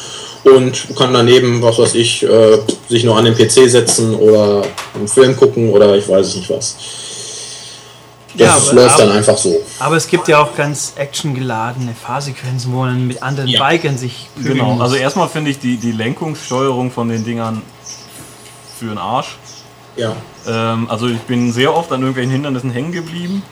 und 0.45 0.97
kann 0.97 1.13
daneben, 1.13 1.61
was 1.63 1.79
weiß 1.79 1.95
ich, 1.95 2.23
äh, 2.23 2.59
sich 2.89 3.05
noch 3.05 3.17
an 3.17 3.25
den 3.27 3.35
PC 3.35 3.69
setzen 3.69 4.15
oder 4.15 4.63
einen 4.95 5.09
Film 5.09 5.37
gucken 5.37 5.71
oder 5.71 5.97
ich 5.97 6.09
weiß 6.09 6.27
es 6.29 6.37
nicht 6.37 6.49
was. 6.51 6.77
Das 8.35 8.47
Ja, 8.47 8.55
aber- 8.57 8.73
läuft 8.83 8.99
dann 9.01 9.09
aber- 9.09 9.19
einfach 9.19 9.37
so. 9.39 9.61
Aber 9.81 9.97
es 9.97 10.07
gibt 10.07 10.29
ja 10.29 10.39
auch 10.43 10.55
ganz 10.55 10.93
actiongeladene 10.97 11.95
Fahrsequenzen, 11.95 12.73
wo 12.73 12.79
man 12.81 13.07
mit 13.07 13.23
anderen 13.23 13.49
Ja. 13.49 13.69
Bikern 13.69 13.99
sich 13.99 14.29
Genau, 14.43 14.75
muss. 14.75 14.83
also 14.83 14.97
erstmal 14.97 15.29
finde 15.29 15.51
ich 15.51 15.59
die, 15.59 15.77
die 15.77 15.93
Lenkungssteuerung 15.93 16.91
von 16.91 17.09
den 17.09 17.25
Dingern 17.25 17.63
für 18.79 18.87
den 18.87 18.99
Arsch. 18.99 19.37
Ja. 19.97 20.15
Ähm, 20.47 20.87
also 20.89 21.09
ich 21.09 21.19
bin 21.23 21.53
sehr 21.53 21.75
oft 21.75 21.91
an 21.91 22.01
irgendwelchen 22.01 22.31
Hindernissen 22.33 22.71
hängen 22.71 22.93
geblieben. 22.93 23.43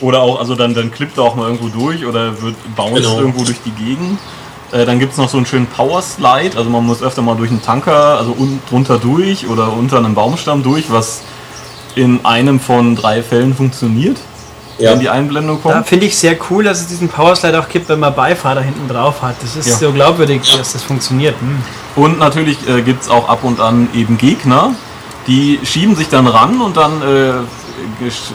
Oder 0.00 0.20
auch, 0.20 0.38
also 0.38 0.54
dann, 0.54 0.74
dann 0.74 0.90
klippt 0.90 1.18
er 1.18 1.24
auch 1.24 1.34
mal 1.34 1.46
irgendwo 1.50 1.68
durch 1.68 2.04
oder 2.06 2.40
wird 2.42 2.54
bounced 2.76 2.96
Genau. 3.02 3.18
irgendwo 3.18 3.44
durch 3.44 3.58
die 3.64 3.70
Gegend. 3.72 4.18
Äh, 4.72 4.86
dann 4.86 4.98
gibt 5.00 5.12
es 5.12 5.18
noch 5.18 5.28
so 5.28 5.36
einen 5.36 5.46
schönen 5.46 5.66
Power 5.66 6.00
Slide, 6.00 6.56
also 6.56 6.70
man 6.70 6.86
muss 6.86 7.02
öfter 7.02 7.22
mal 7.22 7.36
durch 7.36 7.50
einen 7.50 7.62
Tanker, 7.62 8.18
also 8.18 8.32
un 8.38 8.60
drunter 8.68 8.98
durch 8.98 9.48
oder 9.48 9.72
unter 9.72 9.98
einem 9.98 10.14
Baumstamm 10.14 10.62
durch, 10.62 10.84
was 10.90 11.22
in 11.96 12.24
einem 12.24 12.60
von 12.60 12.94
drei 12.94 13.20
Fällen 13.22 13.52
funktioniert, 13.54 14.16
Ja. 14.78 14.92
wenn 14.92 15.00
die 15.00 15.08
Einblendung 15.08 15.58
Da 15.64 15.72
kommt. 15.72 15.88
finde 15.88 16.06
ich 16.06 16.16
sehr 16.16 16.36
cool, 16.48 16.62
dass 16.62 16.80
es 16.80 16.86
diesen 16.86 17.08
Powerslide 17.08 17.58
auch 17.58 17.68
gibt, 17.68 17.88
wenn 17.88 17.98
man 17.98 18.14
Beifahrer 18.14 18.60
hinten 18.60 18.86
drauf 18.88 19.22
hat. 19.22 19.34
Das 19.42 19.56
ist 19.56 19.66
Ja. 19.68 19.76
so 19.76 19.92
glaubwürdig, 19.92 20.42
dass 20.56 20.72
das 20.72 20.82
funktioniert. 20.84 21.34
Hm. 21.40 21.58
Und 22.02 22.18
natürlich 22.20 22.56
äh, 22.68 22.80
gibt 22.82 23.02
es 23.02 23.08
auch 23.10 23.28
ab 23.28 23.40
und 23.42 23.58
an 23.58 23.88
eben 23.92 24.18
Gegner, 24.18 24.70
die 25.26 25.58
schieben 25.64 25.96
sich 25.96 26.08
dann 26.08 26.28
ran 26.28 26.60
und 26.60 26.76
dann 26.76 27.02
äh, 27.02 27.32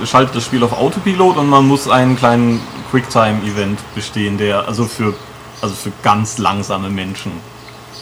schaltet 0.06 0.36
das 0.36 0.44
Spiel 0.44 0.64
auf 0.64 0.74
Autopilot 0.74 1.38
und 1.38 1.48
man 1.48 1.66
muss 1.66 1.88
einen 1.88 2.18
kleinen 2.18 2.62
Quicktime-Event 2.92 3.80
bestehen, 3.94 4.38
der 4.38 4.68
also 4.68 4.86
für, 4.86 5.14
also 5.62 5.76
für 5.76 5.92
ganz 6.04 6.38
langsame 6.38 6.90
Menschen 6.90 7.32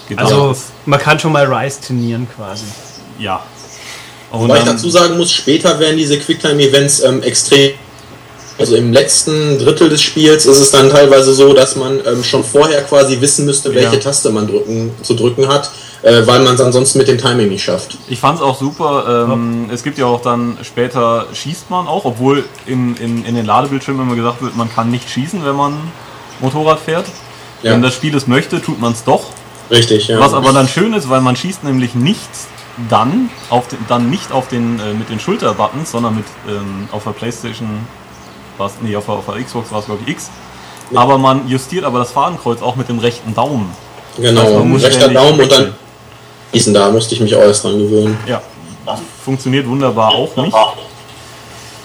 gedacht 0.07 0.25
Also 0.25 0.51
ist. 0.51 0.65
man 0.85 0.99
kann 0.99 1.19
schon 1.19 1.31
mal 1.31 1.45
Rise 1.51 1.81
trainieren 1.81 2.27
quasi. 2.35 2.65
Ja. 3.19 3.41
Und 4.31 4.41
Wobei 4.41 4.59
ich 4.59 4.65
dazu 4.65 4.89
sagen 4.89 5.17
muss, 5.17 5.31
später 5.31 5.79
werden 5.79 5.97
diese 5.97 6.17
Quicktime-Events 6.17 7.01
ähm, 7.03 7.21
extrem. 7.23 7.71
Also 8.59 8.75
im 8.75 8.93
letzten 8.93 9.57
Drittel 9.57 9.89
des 9.89 10.01
Spiels 10.01 10.45
ist 10.45 10.59
es 10.59 10.69
dann 10.71 10.89
teilweise 10.89 11.33
so, 11.33 11.53
dass 11.53 11.75
man 11.75 11.99
ähm, 12.05 12.23
schon 12.23 12.43
vorher 12.43 12.83
quasi 12.83 13.19
wissen 13.19 13.45
müsste, 13.45 13.73
welche 13.73 13.95
Ja. 13.95 13.99
Taste 14.01 14.29
man 14.29 14.47
drücken, 14.47 14.91
zu 15.01 15.15
drücken 15.15 15.47
hat, 15.47 15.71
äh, 16.03 16.27
weil 16.27 16.41
man 16.41 16.55
es 16.55 16.61
ansonsten 16.61 16.99
mit 16.99 17.07
dem 17.07 17.17
Timing 17.17 17.49
nicht 17.49 17.63
schafft. 17.63 17.97
Ich 18.09 18.19
fand 18.19 18.37
es 18.37 18.43
auch 18.43 18.59
super. 18.59 19.27
Ähm, 19.31 19.69
Es 19.71 19.83
gibt 19.83 19.97
ja 19.97 20.05
auch 20.05 20.21
dann 20.21 20.57
später 20.61 21.27
schießt 21.33 21.69
man 21.69 21.87
auch, 21.87 22.05
obwohl 22.05 22.43
im, 22.65 22.95
im, 22.97 23.25
in 23.25 23.35
den 23.35 23.45
Ladebildschirmen 23.45 24.05
immer 24.05 24.15
gesagt 24.15 24.41
wird, 24.41 24.55
man 24.55 24.69
kann 24.73 24.91
nicht 24.91 25.09
schießen, 25.09 25.45
wenn 25.45 25.55
man 25.55 25.77
Motorrad 26.41 26.79
fährt. 26.79 27.05
Ja. 27.61 27.71
Wenn 27.71 27.81
das 27.81 27.93
Spiel 27.95 28.13
es 28.15 28.27
möchte, 28.27 28.61
tut 28.61 28.79
man 28.81 28.91
es 28.91 29.03
doch. 29.05 29.23
Richtig, 29.71 30.09
ja. 30.09 30.19
Was 30.19 30.33
aber 30.33 30.51
dann 30.51 30.67
schön 30.67 30.93
ist, 30.93 31.09
weil 31.09 31.21
man 31.21 31.35
schießt 31.37 31.63
nämlich 31.63 31.95
nicht 31.95 32.29
dann 32.89 33.29
auf 33.49 33.67
den, 33.67 33.79
dann 33.87 34.09
nicht 34.09 34.31
auf 34.31 34.49
den 34.49 34.79
äh, 34.79 34.93
mit 34.93 35.09
den 35.09 35.19
Schulterbuttons, 35.19 35.91
sondern 35.91 36.15
mit 36.15 36.25
ähm, 36.49 36.89
auf 36.91 37.03
der 37.05 37.11
Playstation 37.11 37.69
was 38.57 38.73
nee 38.81 38.95
auf 38.95 39.05
der, 39.05 39.15
auf 39.15 39.25
der 39.25 39.43
Xbox 39.43 39.71
war 39.71 39.79
es 39.79 39.85
glaube 39.85 40.01
ich 40.05 40.11
X. 40.11 40.29
Aber 40.93 41.17
man 41.17 41.47
justiert 41.47 41.85
aber 41.85 41.99
das 41.99 42.11
Fadenkreuz 42.11 42.61
auch 42.61 42.75
mit 42.75 42.89
dem 42.89 42.99
rechten 42.99 43.33
Daumen. 43.33 43.71
genau, 44.17 44.41
Das 44.41 44.43
heißt, 44.43 44.59
man 44.59 44.69
muss 44.69 44.83
rechter 44.83 45.07
Daumen 45.07 45.39
und 45.39 45.51
dann 45.51 45.73
schießen, 46.53 46.73
da 46.73 46.89
musste 46.91 47.15
ich 47.15 47.21
mich 47.21 47.35
auch 47.35 47.41
erst 47.41 47.63
dran 47.63 47.77
gewöhnen. 47.77 48.17
Ja, 48.27 48.41
funktioniert 49.23 49.67
wunderbar 49.67 50.09
auch 50.13 50.35
nicht. 50.35 50.55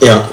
Ja, 0.01 0.29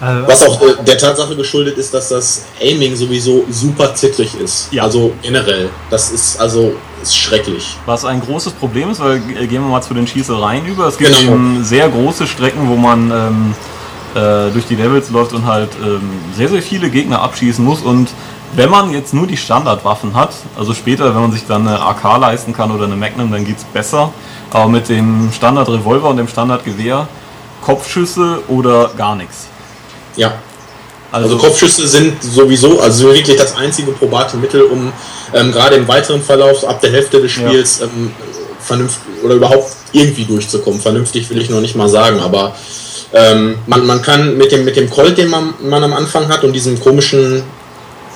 Also, 0.00 0.28
was 0.28 0.42
auch 0.46 0.60
der 0.84 0.98
Tatsache 0.98 1.34
geschuldet 1.34 1.78
ist, 1.78 1.92
dass 1.94 2.08
das 2.10 2.44
Aiming 2.60 2.94
sowieso 2.94 3.44
super 3.50 3.94
zittrig 3.94 4.34
ist. 4.38 4.72
Ja. 4.72 4.82
Also 4.84 5.12
generell, 5.22 5.70
das 5.90 6.10
ist 6.10 6.38
also 6.40 6.74
ist 7.02 7.16
schrecklich. 7.16 7.76
Was 7.86 8.04
ein 8.04 8.20
großes 8.20 8.52
Problem 8.54 8.90
ist, 8.90 9.00
weil 9.00 9.16
äh, 9.16 9.46
gehen 9.46 9.62
wir 9.62 9.68
mal 9.70 9.82
zu 9.82 9.94
den 9.94 10.06
Schießereien 10.06 10.66
über. 10.66 10.86
Es 10.88 10.98
gibt 10.98 11.18
Genau. 11.18 11.32
eben 11.32 11.64
sehr 11.64 11.88
große 11.88 12.26
Strecken, 12.26 12.68
wo 12.68 12.76
man 12.76 13.10
ähm, 13.10 13.54
äh, 14.14 14.50
durch 14.52 14.66
die 14.66 14.76
Levels 14.76 15.10
läuft 15.10 15.32
und 15.32 15.44
halt 15.46 15.70
ähm, 15.82 16.02
sehr, 16.36 16.48
sehr 16.48 16.62
viele 16.62 16.88
Gegner 16.90 17.20
abschießen 17.22 17.64
muss. 17.64 17.80
Und 17.80 18.08
wenn 18.56 18.70
man 18.70 18.92
jetzt 18.92 19.12
nur 19.14 19.26
die 19.26 19.36
Standardwaffen 19.36 20.14
hat, 20.14 20.30
also 20.56 20.74
später, 20.74 21.14
wenn 21.14 21.22
man 21.22 21.32
sich 21.32 21.46
dann 21.46 21.66
eine 21.66 21.80
AK 21.80 22.18
leisten 22.20 22.52
kann 22.52 22.70
oder 22.70 22.84
eine 22.84 22.96
Magnum, 22.96 23.30
dann 23.32 23.44
geht's 23.44 23.64
besser. 23.64 24.12
Aber 24.50 24.68
mit 24.68 24.88
dem 24.88 25.30
Standard-Revolver 25.32 26.10
und 26.10 26.16
dem 26.18 26.28
Standardgewehr, 26.28 27.08
Kopfschüsse 27.62 28.40
oder 28.48 28.90
gar 28.96 29.16
nichts. 29.16 29.46
Ja, 30.16 30.34
Also, 31.10 31.34
Also 31.34 31.46
Kopfschüsse 31.46 31.86
sind 31.88 32.22
sowieso, 32.22 32.80
also 32.80 33.08
wirklich 33.08 33.36
das 33.36 33.56
einzige 33.56 33.92
probate 33.92 34.36
Mittel, 34.36 34.62
um 34.62 34.92
ähm, 35.32 35.50
gerade 35.52 35.76
im 35.76 35.88
weiteren 35.88 36.22
Verlauf 36.22 36.64
ab 36.68 36.80
der 36.80 36.92
Hälfte 36.92 37.20
des 37.20 37.36
Ja. 37.36 37.48
Spiels 37.48 37.80
ähm, 37.80 38.12
vernünftig 38.60 39.02
oder 39.24 39.34
überhaupt 39.34 39.72
irgendwie 39.92 40.24
durchzukommen. 40.24 40.80
Vernünftig 40.80 41.28
will 41.30 41.40
ich 41.40 41.50
noch 41.50 41.60
nicht 41.60 41.76
mal 41.76 41.88
sagen, 41.88 42.20
aber 42.20 42.54
ähm, 43.12 43.56
man, 43.66 43.86
man 43.86 44.02
kann 44.02 44.36
mit 44.36 44.50
dem, 44.52 44.64
mit 44.64 44.76
dem 44.76 44.90
Colt, 44.90 45.16
den 45.18 45.28
man, 45.28 45.54
man 45.62 45.82
am 45.84 45.92
Anfang 45.92 46.28
hat 46.28 46.44
und 46.44 46.52
diesem 46.52 46.80
komischen 46.80 47.42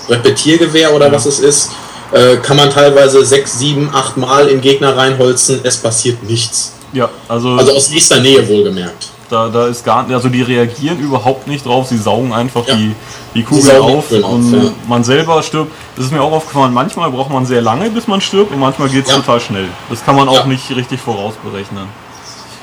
Repetiergewehr 0.08 0.94
oder 0.94 1.10
was 1.12 1.26
es 1.26 1.38
ist, 1.40 1.70
äh, 2.12 2.36
kann 2.36 2.56
man 2.56 2.70
teilweise 2.70 3.24
sechs, 3.24 3.58
sieben, 3.58 3.90
acht 3.92 4.16
Mal 4.16 4.48
in 4.48 4.60
Gegner 4.60 4.96
reinholzen, 4.96 5.60
es 5.62 5.76
passiert 5.76 6.22
nichts. 6.22 6.72
ja, 6.92 7.08
also, 7.28 7.50
Also 7.50 7.72
aus 7.74 7.90
nächster 7.90 8.20
Nähe 8.20 8.46
wohlgemerkt. 8.48 9.08
Da, 9.30 9.48
da 9.48 9.66
ist 9.66 9.84
gar 9.84 10.08
also 10.10 10.30
die 10.30 10.40
reagieren 10.40 10.98
überhaupt 11.00 11.46
nicht 11.48 11.66
drauf, 11.66 11.86
sie 11.88 11.98
saugen 11.98 12.32
einfach 12.32 12.66
Ja. 12.66 12.74
die, 12.76 12.94
die 13.34 13.42
Kugel 13.42 13.62
die 13.72 13.76
auf 13.76 14.04
Kugeln 14.08 14.24
auf, 14.24 14.32
und 14.32 14.52
ja. 14.54 14.70
man 14.88 15.04
selber 15.04 15.42
stirbt. 15.42 15.70
Das 15.96 16.06
ist 16.06 16.12
mir 16.12 16.22
auch 16.22 16.32
aufgefallen, 16.32 16.72
manchmal 16.72 17.10
braucht 17.10 17.30
man 17.30 17.44
sehr 17.44 17.60
lange, 17.60 17.90
bis 17.90 18.06
man 18.06 18.22
stirbt 18.22 18.52
und 18.52 18.58
manchmal 18.58 18.88
geht 18.88 19.04
es 19.04 19.10
Ja. 19.10 19.18
total 19.18 19.38
schnell. 19.40 19.66
Das 19.90 20.02
kann 20.02 20.16
man 20.16 20.28
auch 20.30 20.34
Ja. 20.34 20.46
nicht 20.46 20.74
richtig 20.74 20.98
vorausberechnen. 21.00 21.84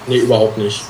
Nee, 0.08 0.18
überhaupt 0.18 0.58
nicht. 0.58 0.82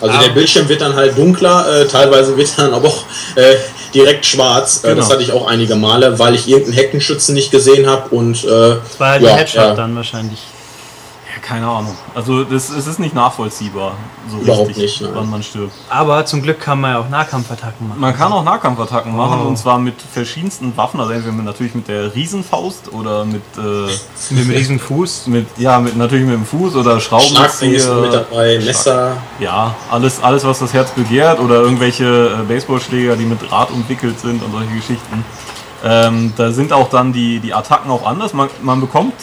Also 0.00 0.14
Aber- 0.14 0.24
der 0.24 0.32
Bildschirm 0.32 0.68
wird 0.68 0.80
dann 0.80 0.94
halt 0.96 1.16
dunkler, 1.16 1.82
äh, 1.82 1.86
teilweise 1.86 2.36
wird 2.36 2.48
er 2.56 2.64
dann 2.64 2.74
aber 2.74 2.88
auch 2.88 3.04
äh, 3.36 3.56
direkt 3.94 4.24
schwarz. 4.24 4.78
Äh, 4.84 4.94
Das 4.94 4.94
Genau. 5.06 5.10
hatte 5.10 5.22
ich 5.22 5.32
auch 5.32 5.46
einige 5.46 5.74
Male, 5.76 6.18
weil 6.18 6.34
ich 6.34 6.48
irgendeinen 6.48 6.74
Heckenschützen 6.76 7.34
nicht 7.34 7.50
gesehen 7.50 7.86
habe 7.88 8.08
und 8.14 8.42
äh, 8.44 8.46
das 8.48 8.80
war 8.98 9.10
halt 9.10 9.22
ja, 9.22 9.30
ein 9.32 9.36
Headshot 9.38 9.56
ja, 9.62 9.74
dann 9.74 9.94
wahrscheinlich. 9.96 10.38
Keine 11.50 11.66
Ahnung. 11.66 11.96
Also 12.14 12.44
das, 12.44 12.70
es 12.70 12.86
ist 12.86 13.00
nicht 13.00 13.12
nachvollziehbar, 13.12 13.94
so 14.30 14.38
Überhaupt 14.38 14.68
richtig, 14.68 15.00
nicht, 15.00 15.14
wann 15.16 15.28
man 15.28 15.42
stirbt. 15.42 15.72
Aber 15.88 16.24
zum 16.24 16.42
Glück 16.42 16.60
kann 16.60 16.80
man 16.80 16.92
ja 16.92 17.00
auch 17.00 17.08
Nahkampfattacken 17.08 17.88
machen. 17.88 18.00
Man 18.00 18.16
kann 18.16 18.32
auch 18.32 18.44
Nahkampfattacken 18.44 19.16
machen 19.16 19.40
Oh. 19.42 19.48
und 19.48 19.56
zwar 19.58 19.80
mit 19.80 19.96
verschiedensten 20.00 20.76
Waffen, 20.76 21.00
also 21.00 21.10
entweder 21.12 21.32
mit, 21.34 21.44
natürlich 21.46 21.74
mit 21.74 21.88
der 21.88 22.14
Riesenfaust 22.14 22.92
oder 22.92 23.24
mit, 23.24 23.42
äh, 23.58 24.32
Mit 24.32 24.44
dem 24.44 24.50
riesen 24.50 24.78
Fuß. 24.78 25.26
mit 25.26 25.48
ja, 25.58 25.80
mit 25.80 25.96
natürlich 25.96 26.24
mit 26.24 26.34
dem 26.34 26.46
Fuß 26.46 26.76
oder 26.76 27.00
Schlagring 27.00 27.32
ist 27.34 27.56
Schraubenzieher. 27.56 27.94
mit 27.96 28.12
dabei, 28.14 28.60
Messer. 28.64 29.16
Ja, 29.40 29.74
alles, 29.90 30.22
alles, 30.22 30.44
was 30.44 30.60
das 30.60 30.72
Herz 30.72 30.92
begehrt 30.92 31.40
oder 31.40 31.56
irgendwelche 31.56 32.04
äh, 32.04 32.44
Baseballschläger, 32.46 33.16
die 33.16 33.24
mit 33.24 33.50
Draht 33.50 33.72
umwickelt 33.72 34.20
sind 34.20 34.40
und 34.44 34.52
solche 34.52 34.70
Geschichten. 34.72 35.24
Ähm, 35.82 36.32
da 36.36 36.52
sind 36.52 36.72
auch 36.72 36.90
dann 36.90 37.12
die, 37.12 37.40
die 37.40 37.52
Attacken 37.54 37.90
auch 37.90 38.06
anders. 38.06 38.34
Man, 38.34 38.48
man 38.62 38.80
bekommt, 38.80 39.14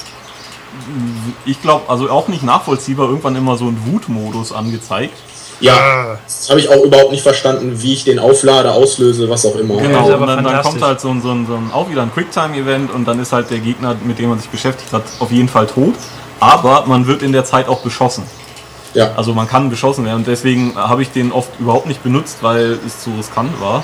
ich 1.46 1.62
glaube, 1.62 1.90
also 1.90 2.10
auch 2.10 2.28
nicht 2.28 2.44
nachvollziehbar, 2.44 3.08
irgendwann 3.08 3.36
immer 3.36 3.58
so 3.58 3.66
einen 3.66 3.82
Wutmodus 3.92 4.52
angezeigt. 4.52 5.14
Ja, 5.60 6.20
das 6.24 6.50
habe 6.50 6.60
ich 6.60 6.70
auch 6.70 6.84
überhaupt 6.84 7.12
nicht 7.12 7.24
verstanden, 7.24 7.82
wie 7.82 7.94
ich 7.94 8.04
den 8.04 8.20
auflade, 8.20 8.72
auslöse, 8.72 9.28
was 9.28 9.46
auch 9.46 9.56
immer. 9.56 9.78
Genau, 9.78 10.06
und 10.06 10.28
dann, 10.28 10.44
dann 10.44 10.62
kommt 10.62 10.82
halt 10.82 11.02
so 11.02 11.10
ein, 11.10 11.22
so, 11.22 11.32
ein, 11.32 11.48
so 11.48 11.56
ein, 11.56 11.72
auch 11.74 11.90
wieder 11.90 12.04
ein 12.04 12.14
Quicktime-Event 12.14 12.92
und 12.92 13.08
dann 13.08 13.20
ist 13.20 13.34
halt 13.34 13.50
der 13.50 13.60
Gegner, 13.60 13.96
mit 14.06 14.20
dem 14.20 14.30
man 14.30 14.40
sich 14.40 14.50
beschäftigt 14.50 14.94
hat, 14.94 15.04
auf 15.20 15.32
jeden 15.32 15.50
Fall 15.50 15.66
tot. 15.66 15.96
Aber 16.40 16.84
man 16.86 17.08
wird 17.08 17.24
in 17.24 17.32
der 17.32 17.44
Zeit 17.44 17.68
auch 17.68 17.80
beschossen. 17.80 18.24
Ja, 18.94 19.12
Also 19.16 19.34
man 19.34 19.48
kann 19.48 19.70
beschossen 19.70 20.06
werden 20.06 20.18
und 20.18 20.28
deswegen 20.28 20.76
habe 20.76 21.02
ich 21.02 21.12
den 21.12 21.32
oft 21.32 21.50
überhaupt 21.60 21.88
nicht 21.88 22.04
benutzt, 22.04 22.38
weil 22.42 22.80
es 22.86 23.02
zu 23.04 23.12
riskant 23.12 23.60
war. 23.60 23.84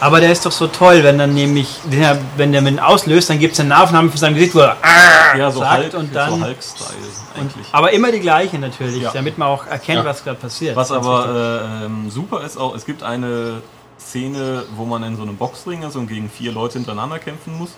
Aber 0.00 0.20
der 0.20 0.30
ist 0.30 0.46
doch 0.46 0.52
so 0.52 0.68
toll, 0.68 1.02
wenn 1.02 1.18
dann 1.18 1.34
nämlich, 1.34 1.68
der, 1.90 2.18
wenn 2.36 2.52
der 2.52 2.62
mit 2.62 2.74
ihn 2.74 2.78
auslöst, 2.78 3.30
dann 3.30 3.38
gibt 3.38 3.54
es 3.54 3.60
eine 3.60 3.80
Aufnahme 3.82 4.10
von 4.10 4.18
seinem 4.18 4.34
Gesicht, 4.34 4.54
wo 4.54 4.60
er 4.60 4.76
ah, 4.82 5.36
Ja, 5.36 5.50
so 5.50 5.60
sagt 5.60 5.82
Hulk, 5.84 5.94
und 5.94 6.14
dann. 6.14 6.30
so 6.30 6.44
Hulk-Style 6.44 6.88
eigentlich. 7.36 7.66
aber 7.72 7.92
immer 7.92 8.12
die 8.12 8.20
gleiche 8.20 8.58
natürlich, 8.58 9.02
Ja. 9.02 9.10
damit 9.12 9.38
man 9.38 9.48
auch 9.48 9.66
erkennt, 9.66 9.98
Ja. 9.98 10.04
was 10.04 10.22
gerade 10.22 10.38
passiert. 10.38 10.76
Was 10.76 10.92
aber 10.92 11.80
äh, 11.82 11.84
ähm, 11.86 12.10
super 12.10 12.42
ist 12.42 12.56
auch, 12.56 12.74
es 12.76 12.86
gibt 12.86 13.02
eine 13.02 13.62
Szene, 13.98 14.64
wo 14.76 14.84
man 14.84 15.02
in 15.02 15.16
so 15.16 15.22
einem 15.22 15.36
Boxring 15.36 15.82
ist 15.82 15.96
und 15.96 16.06
gegen 16.06 16.30
vier 16.30 16.52
Leute 16.52 16.74
hintereinander 16.74 17.18
kämpfen 17.18 17.58
muss. 17.58 17.70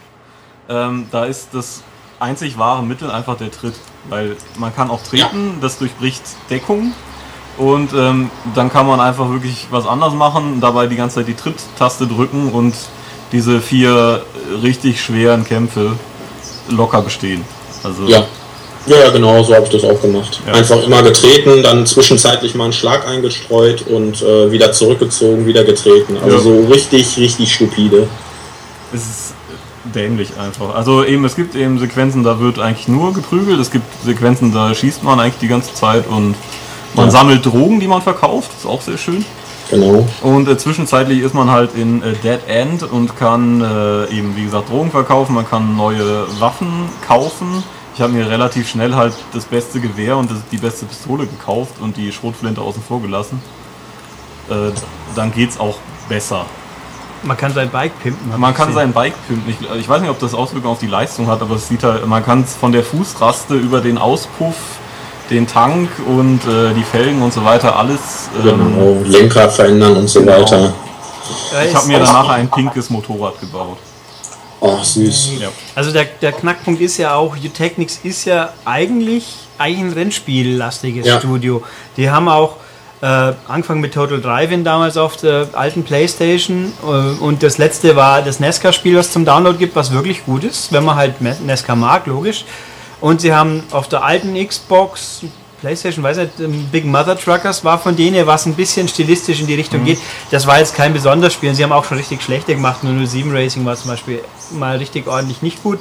Ähm, 0.68 1.06
da 1.10 1.24
ist 1.24 1.48
das 1.52 1.82
einzig 2.20 2.58
wahre 2.58 2.82
Mittel 2.82 3.10
einfach 3.10 3.36
der 3.38 3.50
Tritt. 3.50 3.74
Weil 4.08 4.36
man 4.58 4.74
kann 4.74 4.90
auch 4.90 5.02
treten, 5.02 5.58
das 5.60 5.78
durchbricht 5.78 6.22
Deckung 6.50 6.92
Und 7.60 7.92
ähm, 7.92 8.30
dann 8.54 8.72
kann 8.72 8.86
man 8.86 9.00
einfach 9.00 9.30
wirklich 9.30 9.66
was 9.70 9.86
anders 9.86 10.14
machen, 10.14 10.60
dabei 10.62 10.86
die 10.86 10.96
ganze 10.96 11.16
Zeit 11.16 11.28
die 11.28 11.34
Tritt-Taste 11.34 12.06
drücken 12.06 12.50
und 12.52 12.74
diese 13.32 13.60
vier 13.60 14.22
richtig 14.62 15.02
schweren 15.02 15.44
Kämpfe 15.44 15.92
locker 16.70 17.02
bestehen. 17.02 17.44
Also 17.84 18.06
Ja. 18.06 18.24
Ja, 18.86 19.10
genau, 19.10 19.42
so 19.42 19.54
habe 19.54 19.66
ich 19.66 19.72
das 19.72 19.84
auch 19.84 20.00
gemacht. 20.00 20.40
Ja. 20.46 20.54
Einfach 20.54 20.82
immer 20.82 21.02
getreten, 21.02 21.62
dann 21.62 21.84
zwischenzeitlich 21.84 22.54
mal 22.54 22.64
einen 22.64 22.72
Schlag 22.72 23.06
eingestreut 23.06 23.82
und 23.82 24.22
äh, 24.22 24.50
wieder 24.50 24.72
zurückgezogen, 24.72 25.44
wieder 25.44 25.64
getreten. 25.64 26.16
Also 26.16 26.36
Ja. 26.36 26.42
so 26.42 26.64
richtig, 26.72 27.18
richtig 27.18 27.52
stupide. 27.54 28.08
es 28.94 29.02
ist 29.02 29.34
dämlich 29.94 30.30
einfach. 30.38 30.74
Also 30.74 31.04
eben, 31.04 31.26
es 31.26 31.36
gibt 31.36 31.54
eben 31.54 31.78
Sequenzen, 31.78 32.24
da 32.24 32.40
wird 32.40 32.58
eigentlich 32.58 32.88
nur 32.88 33.12
geprügelt, 33.12 33.60
es 33.60 33.70
gibt 33.70 33.84
Sequenzen, 34.02 34.52
da 34.54 34.74
schießt 34.74 35.02
man 35.02 35.20
eigentlich 35.20 35.38
die 35.42 35.48
ganze 35.48 35.74
Zeit 35.74 36.06
und 36.08 36.34
man 36.94 37.06
Ja. 37.06 37.10
sammelt 37.10 37.44
Drogen, 37.44 37.80
die 37.80 37.86
man 37.86 38.02
verkauft, 38.02 38.50
ist 38.58 38.66
auch 38.66 38.80
sehr 38.82 38.98
schön. 38.98 39.24
Genau. 39.70 40.06
Und 40.22 40.48
äh, 40.48 40.58
zwischenzeitlich 40.58 41.20
ist 41.20 41.32
man 41.34 41.50
halt 41.50 41.74
in 41.76 42.02
äh, 42.02 42.14
Dead 42.24 42.40
End 42.48 42.82
und 42.82 43.16
kann 43.16 43.60
äh, 43.60 44.06
eben, 44.12 44.34
wie 44.36 44.44
gesagt, 44.44 44.68
Drogen 44.68 44.90
verkaufen, 44.90 45.34
man 45.34 45.48
kann 45.48 45.76
neue 45.76 46.26
Waffen 46.40 46.88
kaufen. 47.06 47.62
Ich 47.94 48.00
habe 48.00 48.12
mir 48.12 48.28
relativ 48.28 48.68
schnell 48.68 48.94
halt 48.94 49.12
das 49.32 49.44
beste 49.44 49.78
Gewehr 49.80 50.16
und 50.16 50.30
das, 50.30 50.38
die 50.50 50.56
beste 50.56 50.86
Pistole 50.86 51.26
gekauft 51.26 51.74
und 51.80 51.96
die 51.96 52.10
Schrotflinte 52.12 52.60
außen 52.60 52.82
vor 52.82 53.00
gelassen. 53.00 53.40
Äh, 54.48 54.72
dann 55.14 55.32
geht's 55.32 55.58
auch 55.60 55.76
besser. 56.08 56.46
Man 57.22 57.36
kann 57.36 57.52
sein 57.52 57.68
Bike 57.68 57.92
pimpen. 58.02 58.30
Man 58.40 58.50
ich 58.50 58.56
kann 58.56 58.68
gesehen. 58.68 58.74
sein 58.74 58.92
Bike 58.92 59.14
pimpen. 59.28 59.48
Ich, 59.60 59.80
ich 59.80 59.88
weiß 59.88 60.00
nicht, 60.00 60.10
ob 60.10 60.18
das 60.18 60.34
Auswirkungen 60.34 60.72
auf 60.72 60.78
die 60.80 60.86
Leistung 60.86 61.26
hat, 61.28 61.42
aber 61.42 61.56
es 61.56 61.68
sieht 61.68 61.84
halt, 61.84 62.06
man 62.06 62.24
kann 62.24 62.40
es 62.42 62.56
von 62.56 62.72
der 62.72 62.82
Fußraste 62.82 63.54
über 63.54 63.80
den 63.82 63.98
Auspuff, 63.98 64.56
den 65.30 65.46
Tank 65.46 65.88
und 66.06 66.40
äh, 66.46 66.74
die 66.74 66.82
Felgen 66.82 67.22
und 67.22 67.32
so 67.32 67.44
weiter 67.44 67.76
alles. 67.76 68.28
Ähm, 68.44 68.74
Genau. 68.74 68.96
Lenkrad 69.04 69.52
verändern 69.52 69.96
und 69.96 70.08
so 70.08 70.20
Genau. 70.20 70.40
weiter. 70.40 70.72
Ich 71.68 71.74
habe 71.74 71.86
mir 71.86 71.98
danach 72.00 72.28
ein 72.30 72.50
pinkes 72.50 72.90
Motorrad 72.90 73.40
gebaut. 73.40 73.78
Ach, 74.62 74.84
süß. 74.84 75.32
Ja. 75.40 75.48
Also 75.74 75.90
der, 75.92 76.04
der 76.20 76.32
Knackpunkt 76.32 76.80
ist 76.80 76.98
ja 76.98 77.14
auch, 77.14 77.34
Utechnics 77.36 78.00
ist 78.02 78.24
ja 78.26 78.50
eigentlich, 78.64 79.24
eigentlich 79.58 79.80
ein 79.86 79.92
Rennspiellastiges 79.92 81.06
Ja. 81.06 81.18
Studio. 81.18 81.62
Die 81.96 82.10
haben 82.10 82.28
auch 82.28 82.56
äh, 83.00 83.32
angefangen 83.48 83.80
mit 83.80 83.94
Total 83.94 84.20
Drive-In 84.20 84.62
damals 84.64 84.98
auf 84.98 85.16
der 85.16 85.48
alten 85.54 85.84
Playstation 85.84 86.72
äh, 86.82 86.86
und 87.22 87.42
das 87.42 87.56
letzte 87.56 87.96
war 87.96 88.20
das 88.20 88.40
Nesca-Spiel, 88.40 88.98
was 88.98 89.10
zum 89.10 89.24
Download 89.24 89.56
gibt, 89.56 89.74
was 89.76 89.92
wirklich 89.92 90.26
gut 90.26 90.44
ist, 90.44 90.70
wenn 90.72 90.84
man 90.84 90.96
halt 90.96 91.14
Nesca 91.22 91.74
mag, 91.74 92.06
logisch. 92.06 92.44
Und 93.00 93.20
sie 93.20 93.32
haben 93.32 93.62
auf 93.70 93.88
der 93.88 94.04
alten 94.04 94.34
Xbox, 94.34 95.22
Playstation, 95.60 96.02
weiß 96.02 96.16
nicht, 96.16 96.40
ähm, 96.40 96.68
Big 96.72 96.84
Mother 96.84 97.18
Truckers 97.18 97.64
war 97.64 97.78
von 97.78 97.96
denen, 97.96 98.26
was 98.26 98.46
ein 98.46 98.54
bisschen 98.54 98.88
stilistisch 98.88 99.40
in 99.40 99.46
die 99.46 99.54
Richtung 99.54 99.84
geht. 99.84 99.98
Das 100.30 100.46
war 100.46 100.58
jetzt 100.58 100.74
kein 100.74 100.92
besonderes 100.92 101.34
Spiel. 101.34 101.50
Und 101.50 101.54
sie 101.56 101.62
haben 101.62 101.72
auch 101.72 101.84
schon 101.84 101.98
richtig 101.98 102.22
schlechte 102.22 102.54
gemacht. 102.54 102.80
007 102.82 103.30
Racing 103.34 103.64
war 103.64 103.76
zum 103.76 103.90
Beispiel 103.90 104.20
mal 104.52 104.76
richtig 104.78 105.06
ordentlich 105.06 105.42
nicht 105.42 105.62
gut. 105.62 105.78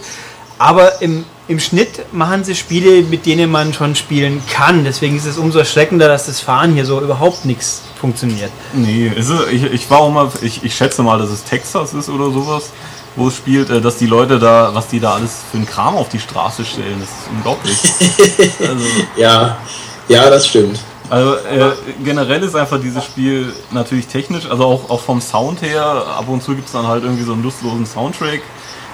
Aber 0.57 1.01
im, 1.01 1.23
im 1.47 1.57
Schnitt 1.57 2.13
machen 2.13 2.43
sie 2.43 2.53
Spiele, 2.53 3.03
mit 3.03 3.25
denen 3.25 3.49
man 3.49 3.73
schon 3.73 3.95
spielen 3.95 4.43
kann. 4.51 4.83
Deswegen 4.83 5.15
ist 5.15 5.25
es 5.25 5.37
umso 5.37 5.59
erschreckender, 5.59 6.09
dass 6.09 6.25
das 6.25 6.41
Fahren 6.41 6.73
hier 6.73 6.85
so 6.85 6.99
überhaupt 7.01 7.45
nichts 7.45 7.81
funktioniert. 7.99 8.51
Nee, 8.73 9.07
ist 9.07 9.31
ich, 9.49 9.63
ich 9.63 9.89
war 9.89 9.99
auch 9.99 10.11
mal, 10.11 10.29
ich, 10.41 10.63
ich 10.65 10.75
schätze 10.75 11.01
mal, 11.01 11.17
dass 11.17 11.29
es 11.29 11.45
Texas 11.45 11.93
ist 11.93 12.09
oder 12.09 12.29
sowas, 12.31 12.71
wo 13.15 13.27
es 13.27 13.35
spielt, 13.35 13.69
äh, 13.69 13.81
dass 13.81 13.97
die 13.97 14.07
Leute 14.07 14.39
da, 14.39 14.71
was 14.73 14.87
die 14.87 14.99
da 14.99 15.13
alles 15.13 15.41
für 15.49 15.57
einen 15.57 15.65
Kram 15.65 15.95
auf 15.95 16.09
die 16.09 16.19
Straße 16.19 16.65
stellen, 16.65 16.99
das 16.99 17.09
ist 17.09 17.29
unglaublich. 17.31 17.77
also, 18.59 18.85
Ja, 19.15 19.57
ja, 20.07 20.29
das 20.29 20.47
stimmt. 20.47 20.79
Also 21.09 21.35
äh, 21.35 21.71
generell 22.03 22.43
ist 22.43 22.55
einfach 22.55 22.79
dieses 22.79 23.03
Spiel 23.03 23.51
natürlich 23.71 24.07
technisch, 24.07 24.49
also 24.49 24.63
auch, 24.65 24.89
auch 24.89 25.01
vom 25.01 25.21
Sound 25.21 25.61
her, 25.61 25.83
ab 25.83 26.25
und 26.27 26.43
zu 26.43 26.53
gibt 26.53 26.67
es 26.67 26.73
dann 26.73 26.87
halt 26.87 27.03
irgendwie 27.03 27.23
so 27.23 27.33
einen 27.33 27.43
lustlosen 27.43 27.85
Soundtrack. 27.85 28.41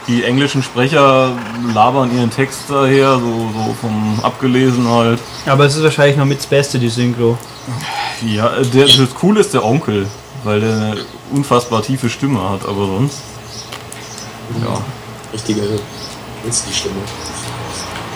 Die 0.07 0.23
englischen 0.23 0.61
Sprecher 0.61 1.31
labern 1.73 2.15
ihren 2.15 2.29
Text 2.29 2.61
daher, 2.69 3.15
so, 3.15 3.21
so 3.21 3.75
vom 3.81 4.19
Abgelesen 4.21 4.87
halt. 4.87 5.19
Aber 5.47 5.65
es 5.65 5.75
ist 5.75 5.83
wahrscheinlich 5.83 6.15
noch 6.15 6.25
mit 6.25 6.37
das 6.37 6.45
Beste, 6.45 6.77
die 6.77 6.89
Synchro. 6.89 7.37
Ja, 8.25 8.55
äh, 8.55 8.65
der, 8.65 8.85
das 8.85 9.13
Coole 9.15 9.41
ist 9.41 9.53
der 9.53 9.65
Onkel, 9.65 10.07
weil 10.43 10.61
der 10.61 10.71
eine 10.71 10.97
unfassbar 11.33 11.81
tiefe 11.81 12.09
Stimme 12.09 12.49
hat, 12.49 12.65
aber 12.65 12.85
sonst. 12.85 13.19
Ja. 14.63 14.81
Richtige 15.33 15.61
ist 16.47 16.65
die 16.69 16.73
Stimme. 16.73 16.95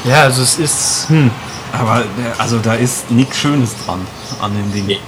Ja, 0.06 0.24
also 0.24 0.42
es 0.42 0.58
ist. 0.58 1.10
Hm. 1.10 1.32
Aber 1.74 2.04
der, 2.18 2.40
also 2.40 2.58
da 2.60 2.74
ist 2.74 3.12
nichts 3.12 3.38
Schönes 3.38 3.72
dran 3.86 4.06
an 4.42 4.54
dem 4.56 4.72
Ding. 4.72 4.86
Nee. 4.88 5.00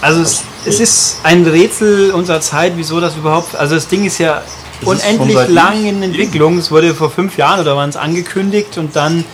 Also 0.00 0.20
es, 0.22 0.42
es 0.64 0.80
ist 0.80 1.20
ein 1.22 1.46
Rätsel 1.46 2.10
unserer 2.12 2.40
Zeit, 2.40 2.72
wieso 2.76 3.00
das 3.00 3.16
überhaupt. 3.16 3.54
Also 3.56 3.74
das 3.76 3.88
Ding 3.88 4.04
ist 4.04 4.18
ja 4.18 4.42
Das 4.80 4.82
ist 4.82 5.04
unendlich 5.04 5.36
seit 5.36 5.48
lang 5.50 5.84
in 5.84 6.02
Entwicklung. 6.02 6.58
Es 6.58 6.70
wurde 6.70 6.94
vor 6.94 7.10
fünf 7.10 7.36
Jahren 7.36 7.60
oder 7.60 7.76
wann 7.76 7.90
es 7.90 7.96
angekündigt 7.96 8.78
und 8.78 8.96
dann. 8.96 9.24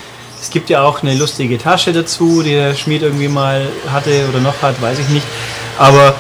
Es 0.41 0.51
gibt 0.51 0.71
ja 0.71 0.83
auch 0.83 1.03
eine 1.05 1.15
lustige 1.15 1.57
Tasche 1.57 1.93
dazu, 1.93 2.43
die 2.43 2.51
der 2.51 2.75
Schmied 2.75 3.03
irgendwie 3.03 3.29
mal 3.29 3.69
hatte 3.93 4.27
oder 4.29 4.41
noch 4.41 4.61
hat, 4.61 4.83
weiß 4.83 4.99
ich 4.99 5.09
nicht. 5.11 5.25
Aber 5.79 6.17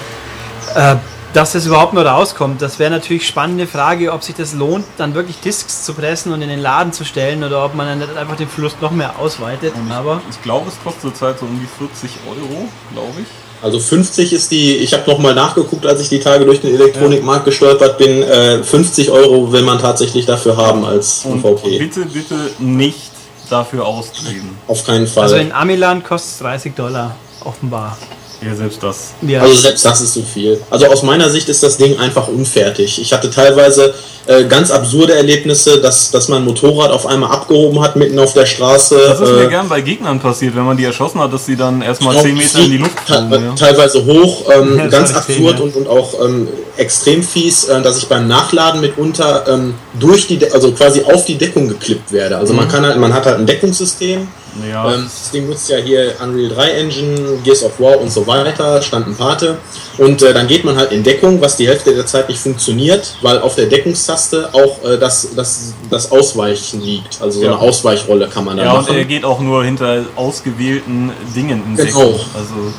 äh, 0.76 0.94
dass 1.32 1.52
das 1.52 1.66
überhaupt 1.66 1.94
nur 1.94 2.04
rauskommt, 2.04 2.60
das 2.60 2.78
wäre 2.78 2.90
natürlich 2.90 3.26
spannende 3.26 3.66
Frage, 3.66 4.12
ob 4.12 4.22
sich 4.22 4.34
das 4.34 4.52
lohnt, 4.52 4.84
dann 4.98 5.14
wirklich 5.14 5.40
Discs 5.40 5.84
zu 5.84 5.94
pressen 5.94 6.32
und 6.32 6.42
in 6.42 6.48
den 6.48 6.60
Laden 6.60 6.92
zu 6.92 7.04
stellen 7.04 7.42
oder 7.42 7.64
ob 7.64 7.74
man 7.74 7.86
dann 7.86 7.98
nicht 7.98 8.16
einfach 8.16 8.36
den 8.36 8.48
Verlust 8.48 8.80
noch 8.82 8.90
mehr 8.90 9.18
ausweitet. 9.18 9.72
Ich, 9.74 9.92
Aber 9.92 10.20
ich 10.30 10.42
glaube, 10.42 10.68
es 10.68 10.82
kostet 10.82 11.02
zurzeit 11.02 11.38
so 11.38 11.46
um 11.46 11.58
die 11.58 11.66
40 11.78 12.10
Euro, 12.28 12.68
glaube 12.92 13.20
ich. 13.20 13.26
Also 13.62 13.78
50 13.78 14.32
ist 14.32 14.50
die, 14.50 14.76
ich 14.76 14.92
habe 14.92 15.08
nochmal 15.08 15.34
nachgeguckt, 15.34 15.86
als 15.86 16.00
ich 16.00 16.08
die 16.08 16.18
Tage 16.18 16.44
durch 16.44 16.60
den 16.60 16.74
Elektronikmarkt 16.74 17.44
gestolpert 17.44 17.96
bin, 17.96 18.22
äh, 18.22 18.62
50 18.62 19.10
Euro 19.10 19.52
will 19.52 19.62
man 19.62 19.78
tatsächlich 19.78 20.26
dafür 20.26 20.56
haben 20.56 20.84
als 20.84 21.24
Und 21.24 21.44
UVP. 21.44 21.78
bitte, 21.78 22.04
bitte 22.06 22.34
nicht 22.58 23.12
dafür 23.48 23.86
ausgeben. 23.86 24.58
Auf 24.66 24.84
keinen 24.84 25.06
Fall. 25.06 25.24
also 25.24 25.36
in 25.36 25.52
Amiland 25.52 26.04
kostet 26.04 26.32
es 26.32 26.38
30 26.38 26.74
Dollar, 26.74 27.14
offenbar. 27.44 27.96
Ja, 28.44 28.54
selbst 28.54 28.82
das. 28.82 29.14
Ja. 29.22 29.42
Also 29.42 29.54
selbst 29.54 29.84
das 29.84 30.00
ist 30.00 30.14
zu 30.14 30.22
viel. 30.22 30.60
Also 30.70 30.86
aus 30.86 31.02
meiner 31.02 31.30
Sicht 31.30 31.48
ist 31.48 31.62
das 31.62 31.76
Ding 31.76 31.98
einfach 31.98 32.28
unfertig. 32.28 33.00
Ich 33.00 33.12
hatte 33.12 33.30
teilweise 33.30 33.94
äh, 34.26 34.44
ganz 34.44 34.70
absurde 34.70 35.14
Erlebnisse, 35.14 35.80
dass, 35.80 36.10
dass 36.10 36.28
mein 36.28 36.44
Motorrad 36.44 36.90
auf 36.90 37.06
einmal 37.06 37.30
abgehoben 37.30 37.80
hat 37.80 37.96
mitten 37.96 38.18
auf 38.18 38.34
der 38.34 38.46
Straße. 38.46 38.96
Das 38.96 39.20
ist 39.20 39.32
mir 39.32 39.44
äh, 39.44 39.48
gern 39.48 39.68
bei 39.68 39.80
Gegnern 39.80 40.20
passiert, 40.20 40.54
wenn 40.54 40.64
man 40.64 40.76
die 40.76 40.84
erschossen 40.84 41.20
hat, 41.20 41.32
dass 41.32 41.46
sie 41.46 41.56
dann 41.56 41.82
erstmal 41.82 42.16
auch 42.16 42.22
10 42.22 42.36
Meter 42.36 42.58
in 42.60 42.70
die 42.70 42.78
Luft 42.78 43.00
fliegen. 43.00 43.32
Ja. 43.32 43.54
Teilweise 43.54 44.04
hoch, 44.04 44.44
ähm, 44.54 44.76
Ja, 44.78 44.86
ganz 44.86 45.14
absurd 45.14 45.58
ja. 45.58 45.64
und, 45.64 45.76
und 45.76 45.88
auch 45.88 46.24
ähm, 46.24 46.48
extrem 46.76 47.22
fies, 47.22 47.64
äh, 47.64 47.82
dass 47.82 47.98
ich 47.98 48.08
beim 48.08 48.28
Nachladen 48.28 48.80
mitunter 48.80 49.44
ähm, 49.48 49.74
durch 49.98 50.26
die, 50.26 50.38
De 50.38 50.52
also 50.52 50.72
quasi 50.72 51.02
auf 51.02 51.24
die 51.24 51.36
Deckung 51.36 51.68
geklippt 51.68 52.12
werde. 52.12 52.36
Also 52.36 52.54
man 52.54 52.68
kann 52.68 52.86
halt, 52.86 52.98
man 52.98 53.12
hat 53.12 53.26
halt 53.26 53.38
ein 53.38 53.46
Deckungssystem. 53.46 54.28
Ja, 54.68 54.92
Ähm, 54.92 55.04
das 55.04 55.30
Ding 55.30 55.48
nutzt 55.48 55.68
ja 55.70 55.78
hier 55.78 56.14
Unreal 56.22 56.50
3 56.50 56.70
Engine, 56.72 57.38
Gears 57.42 57.62
of 57.62 57.80
War 57.80 57.98
und 58.00 58.12
so 58.12 58.26
weiter, 58.26 58.82
stand 58.82 59.06
ein 59.06 59.16
Pate. 59.16 59.56
Und 59.98 60.22
äh, 60.22 60.34
dann 60.34 60.46
geht 60.46 60.64
man 60.64 60.76
halt 60.76 60.92
in 60.92 61.02
Deckung, 61.02 61.40
was 61.40 61.56
die 61.56 61.66
Hälfte 61.66 61.94
der 61.94 62.06
Zeit 62.06 62.28
nicht 62.28 62.40
funktioniert, 62.40 63.16
weil 63.22 63.38
auf 63.38 63.54
der 63.54 63.66
Deckungstaste 64.12 64.48
auch 64.52 64.84
äh, 64.84 64.98
das, 64.98 65.28
das, 65.34 65.74
das 65.90 66.10
Ausweichen 66.10 66.80
liegt. 66.82 67.20
Also 67.20 67.40
so 67.40 67.44
Ja. 67.46 67.52
eine 67.52 67.60
Ausweichrolle 67.60 68.28
kann 68.28 68.44
man 68.44 68.56
da 68.56 68.64
ja 68.64 68.72
und 68.72 68.82
machen. 68.82 68.96
er 68.96 69.04
geht 69.04 69.24
auch 69.24 69.40
nur 69.40 69.64
hinter 69.64 70.04
ausgewählten 70.16 71.12
Dingen 71.34 71.62
in 71.66 71.76
Genau. 71.76 71.84
Deckung. 71.86 72.20
Also, 72.34 72.72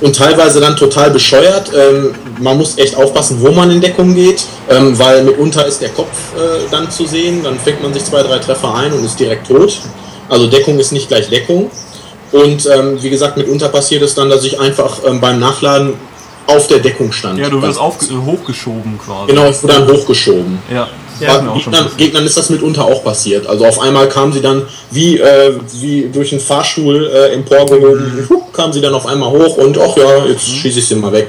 und 0.00 0.16
teilweise 0.16 0.60
dann 0.60 0.76
total 0.76 1.10
bescheuert. 1.10 1.70
Ähm, 1.74 2.14
man 2.40 2.56
muss 2.56 2.78
echt 2.78 2.96
aufpassen, 2.96 3.36
wo 3.40 3.50
man 3.50 3.70
in 3.70 3.80
Deckung 3.80 4.14
geht, 4.14 4.44
ähm, 4.70 4.98
weil 4.98 5.22
mitunter 5.24 5.66
ist 5.66 5.82
der 5.82 5.90
Kopf 5.90 6.08
äh, 6.36 6.68
dann 6.70 6.90
zu 6.90 7.06
sehen. 7.06 7.42
Dann 7.44 7.58
fängt 7.58 7.82
man 7.82 7.92
sich 7.92 8.04
zwei, 8.04 8.22
drei 8.22 8.38
Treffer 8.38 8.74
ein 8.74 8.92
und 8.92 9.04
ist 9.04 9.20
direkt 9.20 9.46
tot. 9.48 9.78
Also 10.28 10.46
Deckung 10.46 10.78
ist 10.78 10.92
nicht 10.92 11.08
gleich 11.08 11.28
Deckung. 11.28 11.70
Und 12.32 12.66
ähm, 12.72 13.02
wie 13.02 13.10
gesagt, 13.10 13.36
mitunter 13.36 13.68
passiert 13.68 14.02
es 14.02 14.14
dann, 14.14 14.30
dass 14.30 14.44
ich 14.44 14.58
einfach 14.60 14.98
ähm, 15.06 15.20
beim 15.20 15.38
Nachladen 15.40 15.94
auf 16.50 16.66
der 16.66 16.78
Deckung 16.78 17.12
stand. 17.12 17.38
ja, 17.38 17.48
du 17.48 17.60
wirst 17.62 17.78
auf, 17.78 17.98
hochgeschoben 18.26 18.98
quasi. 18.98 19.28
Genau, 19.28 19.48
ich 19.48 19.62
wurde 19.62 19.74
dann 19.74 19.88
hochgeschoben. 19.88 20.58
Ja, 20.72 20.88
Ja, 21.20 21.38
Gegnern. 21.38 21.90
Gegnern 21.96 22.24
ist 22.24 22.36
das 22.36 22.48
mitunter 22.50 22.84
auch 22.84 23.04
passiert. 23.04 23.46
Also 23.46 23.66
auf 23.66 23.78
einmal 23.80 24.08
kam 24.08 24.32
sie 24.32 24.40
dann 24.40 24.62
wie, 24.90 25.18
äh, 25.18 25.54
wie 25.74 26.08
durch 26.12 26.32
einen 26.32 26.40
Fahrstuhl 26.40 27.10
äh, 27.12 27.34
emporgehoben, 27.34 28.26
hup, 28.30 28.52
kam 28.54 28.72
sie 28.72 28.80
dann 28.80 28.94
auf 28.94 29.06
einmal 29.06 29.30
hoch 29.30 29.56
und 29.58 29.78
ach 29.78 29.96
ja, 29.96 30.24
jetzt 30.26 30.48
schieße 30.48 30.78
ich 30.78 30.86
sie 30.86 30.94
mal 30.94 31.12
weg. 31.12 31.28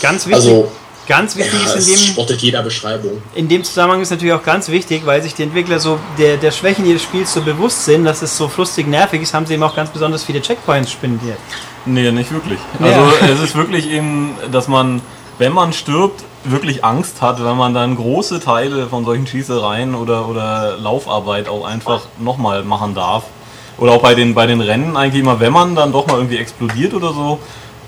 Ganz 0.00 0.26
wichtig, 0.26 0.34
Also 0.34 0.68
ganz 1.06 1.36
wichtig 1.36 1.60
ja, 1.66 1.74
ist 1.74 1.88
in 1.88 1.94
dem, 1.94 2.02
spottet 2.02 2.40
jeder 2.40 2.62
Beschreibung. 2.62 3.20
in 3.34 3.48
dem 3.48 3.62
Zusammenhang 3.64 4.00
ist 4.00 4.10
natürlich 4.10 4.32
auch 4.32 4.42
ganz 4.44 4.68
wichtig, 4.68 5.02
weil 5.04 5.22
sich 5.22 5.34
die 5.34 5.42
Entwickler 5.42 5.80
so 5.80 5.98
der, 6.18 6.36
der 6.38 6.50
Schwächen 6.52 6.86
ihres 6.86 7.02
Spiels 7.02 7.34
so 7.34 7.42
bewusst 7.42 7.84
sind, 7.84 8.04
dass 8.04 8.22
es 8.22 8.36
so 8.36 8.48
frustig 8.48 8.86
nervig 8.86 9.20
ist, 9.20 9.34
haben 9.34 9.44
sie 9.44 9.54
eben 9.54 9.62
auch 9.62 9.74
ganz 9.76 9.90
besonders 9.90 10.24
viele 10.24 10.40
Checkpoints 10.40 10.92
spendiert. 10.92 11.38
Nee, 11.86 12.10
nicht 12.12 12.30
wirklich. 12.32 12.58
Ja. 12.78 12.86
Also 12.86 13.12
es 13.32 13.40
ist 13.40 13.56
wirklich 13.56 13.90
eben, 13.90 14.34
dass 14.52 14.68
man, 14.68 15.00
wenn 15.38 15.52
man 15.52 15.72
stirbt, 15.72 16.24
wirklich 16.44 16.84
Angst 16.84 17.20
hat, 17.22 17.42
wenn 17.44 17.56
man 17.56 17.74
dann 17.74 17.96
große 17.96 18.40
Teile 18.40 18.86
von 18.88 19.04
solchen 19.04 19.26
Schießereien 19.26 19.94
oder, 19.94 20.28
oder 20.28 20.76
Laufarbeit 20.78 21.48
auch 21.48 21.64
einfach 21.66 22.02
nochmal 22.18 22.62
machen 22.64 22.94
darf. 22.94 23.24
Oder 23.78 23.92
auch 23.92 24.02
bei 24.02 24.14
den, 24.14 24.34
bei 24.34 24.46
den 24.46 24.60
Rennen 24.60 24.96
eigentlich 24.96 25.22
immer, 25.22 25.40
wenn 25.40 25.52
man 25.52 25.74
dann 25.74 25.92
doch 25.92 26.06
mal 26.06 26.16
irgendwie 26.16 26.36
explodiert 26.36 26.92
oder 26.94 27.12
so, 27.14 27.38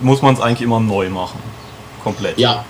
muss 0.00 0.22
man 0.22 0.34
es 0.34 0.40
eigentlich 0.40 0.62
immer 0.62 0.80
neu 0.80 1.08
machen. 1.10 1.38
Komplett. 2.02 2.38
Ja, 2.38 2.64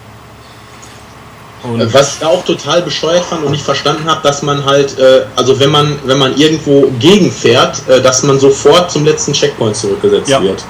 Und 1.63 1.95
Was 1.95 2.15
ich 2.15 2.19
da 2.21 2.27
auch 2.29 2.45
total 2.45 2.83
bescheuert 2.83 3.25
fand 3.25 3.45
und 3.45 3.53
nicht 3.53 3.65
verstanden 3.65 4.05
habe, 4.11 4.21
dass 4.25 4.43
man 4.43 4.65
halt, 4.65 4.99
äh, 4.99 5.23
also 5.37 5.59
wenn 5.61 5.71
man, 5.71 5.97
wenn 6.05 6.19
man 6.19 6.37
irgendwo 6.37 6.91
gegenfährt, 6.99 7.89
äh, 7.89 8.01
dass 8.03 8.25
man 8.25 8.41
sofort 8.41 8.91
zum 8.91 9.05
letzten 9.05 9.33
Checkpoint 9.33 9.77
zurückgesetzt 9.77 10.29
Ja. 10.29 10.43
wird. 10.43 10.65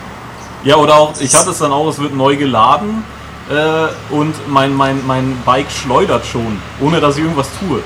Ja, 0.64 0.76
oder 0.76 0.94
auch, 0.96 1.12
ich 1.20 1.34
hatte 1.34 1.50
es 1.50 1.58
dann 1.58 1.72
auch, 1.72 1.88
es 1.88 1.98
wird 1.98 2.14
neu 2.14 2.36
geladen 2.36 3.04
äh, 3.50 4.14
und 4.14 4.34
mein, 4.48 4.74
mein, 4.74 5.04
mein 5.06 5.36
Bike 5.44 5.70
schleudert 5.70 6.24
schon, 6.26 6.60
ohne 6.80 7.00
dass 7.00 7.16
ich 7.16 7.22
irgendwas 7.22 7.48
tue. 7.60 7.80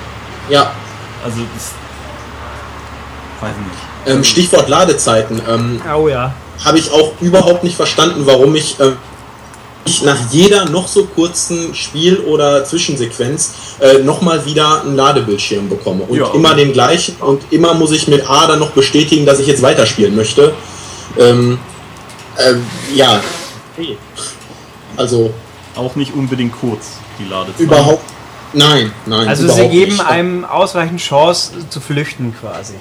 Ja, 0.48 0.72
Also 1.24 1.38
das. 1.54 1.72
Weiß 3.40 3.54
nicht. 3.56 4.14
ähm, 4.16 4.24
Stichwort 4.24 4.68
Ladezeiten. 4.68 5.40
Ähm, 5.48 5.80
Oh 5.94 6.08
ja. 6.08 6.32
habe 6.64 6.78
ich 6.78 6.90
auch 6.90 7.12
überhaupt 7.20 7.64
nicht 7.64 7.76
verstanden, 7.76 8.22
warum 8.24 8.54
ich, 8.54 8.78
äh, 8.80 8.92
ich 9.84 10.02
nach 10.02 10.16
jeder 10.30 10.64
noch 10.66 10.88
so 10.88 11.04
kurzen 11.04 11.74
Spiel- 11.74 12.20
oder 12.20 12.64
Zwischensequenz 12.64 13.52
äh, 13.80 13.98
nochmal 13.98 14.44
wieder 14.46 14.82
einen 14.82 14.96
Ladebildschirm 14.96 15.68
bekomme. 15.68 16.04
Und 16.04 16.16
Ja. 16.18 16.30
immer 16.32 16.54
den 16.54 16.72
gleichen 16.72 17.16
und 17.20 17.42
immer 17.50 17.74
muss 17.74 17.92
ich 17.92 18.08
mit 18.08 18.28
A 18.28 18.46
dann 18.46 18.58
noch 18.58 18.70
bestätigen, 18.70 19.26
dass 19.26 19.38
ich 19.38 19.46
jetzt 19.46 19.62
weiterspielen 19.62 20.16
möchte. 20.16 20.54
Ähm, 21.18 21.58
ähm, 22.38 22.66
ja. 22.94 23.20
Also 24.96 25.32
Auch 25.74 25.94
nicht 25.96 26.14
unbedingt 26.14 26.58
kurz, 26.58 26.92
die 27.18 27.24
Ladezeit. 27.28 27.60
überhaupt. 27.60 28.02
Nein, 28.52 28.92
nein. 29.04 29.28
Also 29.28 29.48
sie 29.48 29.68
geben 29.68 29.92
nicht. 29.92 30.06
einem 30.06 30.44
ausreichend 30.44 31.00
Chance 31.00 31.52
zu 31.68 31.80
flüchten 31.80 32.34
quasi. 32.40 32.74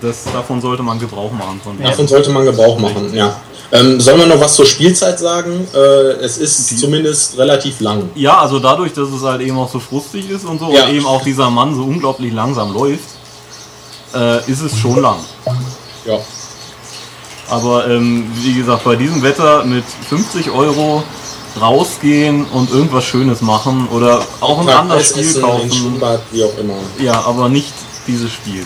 Das, 0.00 0.24
davon 0.32 0.60
sollte 0.60 0.82
man 0.84 1.00
Gebrauch 1.00 1.32
machen. 1.32 1.60
Von 1.64 1.82
Davon 1.82 2.06
sollte 2.06 2.30
man 2.30 2.44
Gebrauch 2.44 2.78
machen, 2.78 3.12
ja. 3.12 3.40
Ähm, 3.72 4.00
sollen 4.00 4.20
wir 4.20 4.26
noch 4.26 4.38
was 4.38 4.54
zur 4.54 4.66
Spielzeit 4.66 5.18
sagen? 5.18 5.66
Äh, 5.74 5.78
es 6.22 6.36
ist 6.38 6.78
zumindest 6.78 7.36
relativ 7.38 7.80
lang. 7.80 8.10
Ja, 8.14 8.38
also 8.38 8.58
dadurch, 8.60 8.92
dass 8.92 9.08
es 9.08 9.22
halt 9.22 9.40
eben 9.40 9.58
auch 9.58 9.70
so 9.72 9.80
frustig 9.80 10.30
ist 10.30 10.44
und 10.44 10.60
so 10.60 10.70
Ja. 10.72 10.84
und 10.84 10.92
eben 10.94 11.06
auch 11.06 11.22
dieser 11.24 11.50
Mann 11.50 11.74
so 11.74 11.82
unglaublich 11.82 12.32
langsam 12.32 12.72
läuft, 12.74 13.08
äh, 14.14 14.38
ist 14.48 14.60
es 14.60 14.78
schon 14.78 15.00
lang. 15.00 15.16
Ja. 16.04 16.18
Aber 17.48 17.88
ähm, 17.88 18.30
wie 18.36 18.54
gesagt, 18.54 18.84
bei 18.84 18.96
diesem 18.96 19.22
Wetter 19.22 19.64
mit 19.64 19.84
50 20.08 20.50
Euro 20.50 21.02
rausgehen 21.60 22.46
und 22.46 22.70
irgendwas 22.70 23.04
Schönes 23.04 23.42
machen 23.42 23.88
oder 23.88 24.24
auch 24.40 24.60
ein 24.60 24.68
anderes 24.68 25.10
Spiel 25.10 25.22
Essen, 25.22 25.42
kaufen. 25.42 25.72
Schwimmbad, 25.72 26.22
wie 26.30 26.44
auch 26.44 26.56
immer. 26.58 26.74
Ja, 26.98 27.20
aber 27.24 27.48
nicht 27.48 27.72
dieses 28.06 28.32
Spiel. 28.32 28.64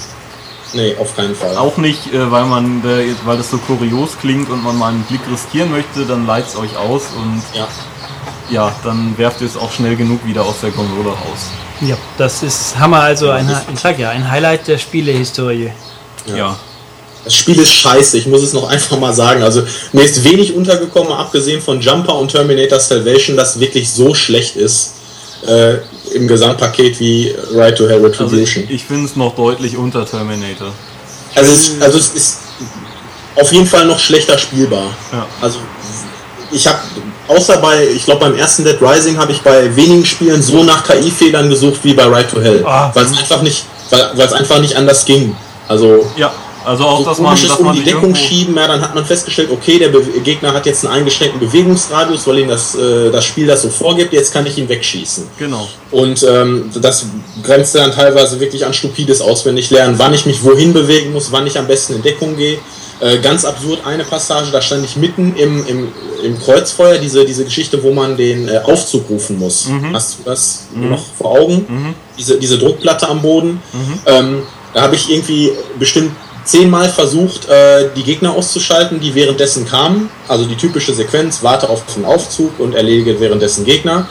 Nee, 0.72 0.96
auf 1.00 1.16
keinen 1.16 1.34
Fall. 1.34 1.56
Auch 1.56 1.76
nicht, 1.78 2.12
äh, 2.12 2.30
weil 2.30 2.44
man, 2.44 2.84
äh, 2.84 3.14
weil 3.24 3.38
das 3.38 3.50
so 3.50 3.58
kurios 3.58 4.18
klingt 4.20 4.50
und 4.50 4.62
man 4.62 4.76
mal 4.78 4.88
einen 4.90 5.02
Blick 5.04 5.20
riskieren 5.30 5.70
möchte, 5.70 6.04
dann 6.04 6.26
leiht 6.26 6.46
es 6.48 6.56
euch 6.56 6.76
aus 6.76 7.02
und 7.16 7.42
Ja. 7.54 7.66
ja, 8.50 8.72
dann 8.84 9.16
werft 9.16 9.40
ihr 9.40 9.46
es 9.46 9.56
auch 9.56 9.72
schnell 9.72 9.96
genug 9.96 10.24
wieder 10.26 10.44
aus 10.44 10.60
der 10.60 10.70
Konsole 10.70 11.08
raus. 11.10 11.50
Ja, 11.80 11.96
das 12.18 12.42
ist 12.42 12.78
Hammer, 12.78 13.00
also 13.00 13.30
ein, 13.30 13.50
ich 13.72 13.80
sag 13.80 13.98
ja, 13.98 14.10
ein 14.10 14.30
Highlight 14.30 14.66
der 14.68 14.78
Spielehistorie. 14.78 15.72
Ja. 16.26 16.56
Das 17.26 17.34
Spiel 17.34 17.58
ist 17.60 17.72
scheiße, 17.72 18.16
ich 18.18 18.26
muss 18.26 18.40
es 18.42 18.52
noch 18.52 18.68
einfach 18.68 18.98
mal 18.98 19.12
sagen. 19.12 19.42
Also 19.42 19.62
mir 19.92 20.02
ist 20.04 20.22
wenig 20.24 20.54
untergekommen, 20.54 21.12
abgesehen 21.12 21.60
von 21.60 21.80
Jumper 21.80 22.14
und 22.14 22.30
Terminator 22.30 22.78
Salvation, 22.80 23.36
das 23.36 23.58
wirklich 23.60 23.90
so 23.90 24.14
schlecht 24.14 24.54
ist 24.56 24.92
äh, 25.46 25.74
im 26.14 26.28
Gesamtpaket 26.28 26.98
wie 27.00 27.34
Ride 27.52 27.74
to 27.74 27.84
Hell 27.88 27.94
Also 28.04 28.06
Retribution. 28.06 28.64
ich, 28.64 28.70
ich 28.70 28.84
finde 28.84 29.06
es 29.06 29.16
noch 29.16 29.34
deutlich 29.34 29.76
unter 29.76 30.06
Terminator. 30.06 30.72
Also 31.34 31.52
es, 31.52 31.72
also 31.80 31.98
es 31.98 32.08
ist 32.14 32.38
auf 33.34 33.52
jeden 33.52 33.66
Fall 33.66 33.84
noch 33.86 33.98
schlechter 33.98 34.38
spielbar. 34.38 34.86
Ja. 35.12 35.26
Also 35.42 35.58
ich 36.52 36.64
habe 36.66 36.78
außer 37.28 37.56
bei, 37.58 37.86
ich 37.88 38.04
glaube 38.04 38.20
beim 38.20 38.36
ersten 38.36 38.64
Dead 38.64 38.78
Rising 38.80 39.18
habe 39.18 39.32
ich 39.32 39.40
bei 39.42 39.74
wenigen 39.74 40.06
Spielen 40.06 40.40
so 40.42 40.62
nach 40.62 40.84
KI-Fehlern 40.86 41.50
gesucht 41.50 41.80
wie 41.82 41.92
bei 41.92 42.04
Ride 42.04 42.28
to 42.30 42.40
Hell, 42.40 42.64
Ah. 42.64 42.90
weil 42.94 43.04
es 43.04 43.18
einfach 43.18 43.42
nicht, 43.42 43.64
weil 43.90 44.10
weil 44.14 44.26
es 44.28 44.32
einfach 44.32 44.60
nicht 44.60 44.76
anders 44.76 45.04
ging. 45.04 45.36
Also 45.68 46.08
Ja, 46.16 46.32
also 46.66 46.84
auch, 46.84 46.98
so 46.98 47.04
dass 47.04 47.18
man, 47.20 47.40
dass 47.40 47.58
um 47.58 47.66
man 47.66 47.76
die 47.76 47.84
Deckung 47.84 48.10
irgendwo- 48.10 48.18
schieben, 48.20 48.56
ja, 48.56 48.66
dann 48.66 48.80
hat 48.80 48.94
man 48.94 49.04
festgestellt, 49.04 49.50
okay, 49.52 49.78
der 49.78 49.88
Be 49.88 50.02
Gegner 50.24 50.52
hat 50.52 50.66
jetzt 50.66 50.84
einen 50.84 50.94
eingeschränkten 50.94 51.40
Bewegungsradius, 51.40 52.26
weil 52.26 52.40
ihm 52.40 52.48
das, 52.48 52.74
äh, 52.74 53.10
das 53.10 53.24
Spiel 53.24 53.46
das 53.46 53.62
so 53.62 53.68
vorgibt, 53.70 54.12
jetzt 54.12 54.32
kann 54.32 54.44
ich 54.46 54.58
ihn 54.58 54.68
wegschießen. 54.68 55.24
Genau. 55.38 55.68
Und 55.92 56.22
ähm, 56.28 56.70
das 56.80 57.06
grenzt 57.42 57.74
dann 57.76 57.92
teilweise 57.92 58.40
wirklich 58.40 58.66
an 58.66 58.74
stupides 58.74 59.20
Auswendiglernen, 59.20 59.98
wann 59.98 60.12
ich 60.12 60.26
mich 60.26 60.42
wohin 60.42 60.72
bewegen 60.72 61.12
muss, 61.12 61.30
wann 61.32 61.46
ich 61.46 61.58
am 61.58 61.66
besten 61.66 61.94
in 61.94 62.02
Deckung 62.02 62.36
gehe. 62.36 62.58
Äh, 62.98 63.18
ganz 63.18 63.44
absurd 63.44 63.80
eine 63.84 64.04
Passage, 64.04 64.50
da 64.50 64.62
stand 64.62 64.82
ich 64.84 64.96
mitten 64.96 65.36
im, 65.36 65.66
im, 65.66 65.88
im 66.24 66.38
Kreuzfeuer, 66.40 66.96
diese, 66.96 67.26
diese 67.26 67.44
Geschichte, 67.44 67.82
wo 67.82 67.92
man 67.92 68.16
den 68.16 68.48
äh, 68.48 68.58
Aufzug 68.64 69.10
rufen 69.10 69.38
muss. 69.38 69.68
Hast 69.92 70.18
du 70.18 70.22
das 70.24 70.68
noch 70.74 71.04
vor 71.18 71.32
Augen? 71.38 71.94
Diese, 72.18 72.38
diese 72.38 72.56
Druckplatte 72.58 73.06
am 73.08 73.20
Boden. 73.20 73.60
Ähm, 74.06 74.42
da 74.72 74.80
habe 74.82 74.94
ich 74.96 75.10
irgendwie 75.10 75.52
bestimmt 75.78 76.12
zehnmal 76.46 76.88
versucht, 76.88 77.48
äh, 77.48 77.90
die 77.94 78.02
Gegner 78.02 78.32
auszuschalten, 78.34 79.00
die 79.00 79.14
währenddessen 79.14 79.66
kamen. 79.66 80.08
Also 80.28 80.46
die 80.46 80.56
typische 80.56 80.94
Sequenz, 80.94 81.42
warte 81.42 81.68
auf 81.68 81.82
den 81.94 82.04
Aufzug 82.04 82.58
und 82.58 82.74
erledige 82.74 83.20
währenddessen 83.20 83.64
Gegner 83.64 84.08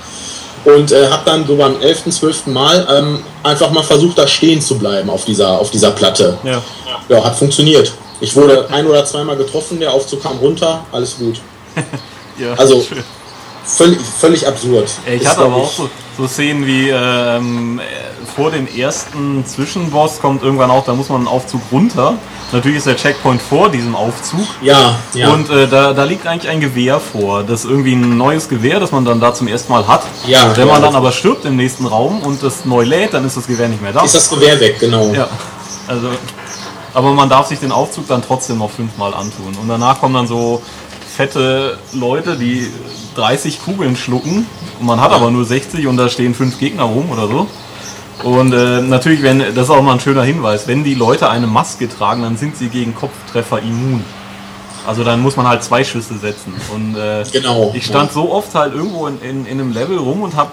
und 0.66 0.92
äh, 0.92 1.08
habe 1.10 1.24
dann 1.26 1.48
so 1.48 1.56
beim 1.56 1.80
11., 1.80 2.10
12. 2.10 2.48
Mal 2.48 2.88
ähm, 2.92 3.20
einfach 3.44 3.72
mal 3.72 3.84
versucht, 3.84 4.18
da 4.18 4.28
stehen 4.28 4.62
zu 4.62 4.78
bleiben 4.78 5.10
auf 5.10 5.26
dieser, 5.26 5.60
auf 5.60 5.72
dieser 5.72 5.92
Platte. 5.92 6.38
Ja. 6.44 6.62
Ja, 7.08 7.24
hat 7.24 7.36
funktioniert. 7.36 7.94
Ich 8.20 8.36
wurde 8.36 8.68
ein 8.72 8.88
oder 8.88 9.06
zweimal 9.06 9.38
getroffen, 9.38 9.80
der 9.80 9.92
Aufzug 9.92 10.24
kam 10.24 10.38
runter, 10.38 10.84
alles 10.92 11.18
gut. 11.18 11.40
ja. 12.38 12.54
Also- 12.54 12.82
schön. 12.82 13.04
Völlig, 13.68 14.00
völlig 14.00 14.48
absurd. 14.48 14.88
Ich 15.12 15.22
glaub 15.22 15.40
aber 15.40 15.56
auch 15.56 15.72
so, 15.72 15.90
so 16.18 16.28
Szenen 16.28 16.66
wie 16.66 16.90
ähm, 16.90 17.80
äh, 17.80 17.84
vor 18.36 18.52
dem 18.52 18.68
ersten 18.68 19.46
Zwischenboss 19.46 20.20
kommt 20.20 20.44
irgendwann 20.44 20.72
auch, 20.72 20.86
da 20.86 20.94
muss 20.94 21.10
man 21.10 21.20
einen 21.20 21.28
Aufzug 21.28 21.62
runter. 21.72 22.16
Natürlich 22.52 22.78
ist 22.80 22.88
der 22.88 22.96
Checkpoint 22.96 23.42
vor 23.42 23.70
diesem 23.70 23.96
Aufzug. 23.96 24.46
Ja, 24.62 24.96
ja. 25.14 25.30
Und 25.30 25.50
äh, 25.50 25.68
da, 25.68 25.94
da 25.94 26.04
liegt 26.04 26.28
eigentlich 26.28 26.50
ein 26.50 26.62
Gewehr 26.62 27.00
vor. 27.00 27.44
Das 27.44 27.64
ist 27.64 27.70
irgendwie 27.70 27.94
ein 27.94 28.18
neues 28.18 28.50
Gewehr, 28.50 28.80
das 28.80 28.92
man 28.92 29.04
dann 29.04 29.20
da 29.20 29.34
zum 29.34 29.48
ersten 29.48 29.72
Mal 29.72 29.88
hat. 29.88 30.04
Ja, 30.28 30.56
Wenn 30.56 30.68
man 30.68 30.82
ja. 30.82 30.88
dann 30.88 30.96
aber 30.96 31.12
stirbt 31.12 31.46
im 31.46 31.56
nächsten 31.56 31.86
Raum 31.86 32.22
und 32.22 32.44
das 32.44 32.66
neu 32.66 32.84
lädt, 32.84 33.14
dann 33.14 33.26
ist 33.26 33.36
das 33.38 33.48
Gewehr 33.48 33.68
nicht 33.68 33.82
mehr 33.82 33.94
da. 33.94 34.04
ist 34.04 34.16
das 34.16 34.30
Gewehr 34.30 34.60
weg, 34.60 34.80
genau. 34.80 35.12
Ja, 35.14 35.28
also, 35.88 36.10
aber 36.94 37.12
man 37.12 37.28
darf 37.30 37.48
sich 37.48 37.60
den 37.60 37.72
Aufzug 37.72 38.08
dann 38.08 38.22
trotzdem 38.22 38.60
noch 38.60 38.72
fünfmal 38.72 39.14
antun. 39.14 39.56
Und 39.60 39.68
danach 39.68 40.00
kommen 40.00 40.14
dann 40.14 40.28
so 40.28 40.62
fette 41.16 41.78
Leute, 41.94 42.36
die 42.36 42.68
30 43.16 43.64
Kugeln 43.64 43.96
schlucken. 43.96 44.46
Und 44.80 44.86
man 44.86 45.00
hat 45.00 45.12
aber 45.12 45.32
nur 45.32 45.46
60 45.46 45.88
und 45.88 45.98
da 45.98 46.10
stehen 46.10 46.34
fünf 46.36 46.60
Gegner 46.60 46.84
rum 46.84 47.10
oder 47.12 47.28
so. 47.28 47.48
Und 48.24 48.54
äh, 48.54 48.82
natürlich, 48.82 49.22
wenn, 49.24 49.40
das 49.40 49.66
ist 49.66 49.70
auch 49.70 49.82
mal 49.82 49.94
ein 49.94 50.00
schöner 50.00 50.24
Hinweis, 50.24 50.68
wenn 50.68 50.84
die 50.84 50.94
Leute 50.94 51.30
eine 51.30 51.48
Maske 51.48 51.90
tragen, 51.90 52.24
dann 52.24 52.38
sind 52.38 52.58
sie 52.58 52.70
gegen 52.70 52.96
Kopftreffer 52.96 53.60
immun. 53.60 54.04
Also 54.88 55.04
dann 55.04 55.22
muss 55.22 55.36
man 55.36 55.48
halt 55.48 55.64
zwei 55.64 55.84
Schüsse 55.84 56.18
setzen. 56.18 56.54
Und 56.74 56.96
äh, 56.96 57.24
Genau, 57.32 57.72
ich 57.76 57.86
stand 57.86 58.10
ja. 58.10 58.14
so 58.14 58.32
oft 58.32 58.54
halt 58.56 58.74
irgendwo 58.74 59.08
in, 59.08 59.20
in, 59.22 59.46
in 59.46 59.60
einem 59.60 59.74
Level 59.74 59.98
rum 59.98 60.22
und 60.22 60.36
habe 60.36 60.52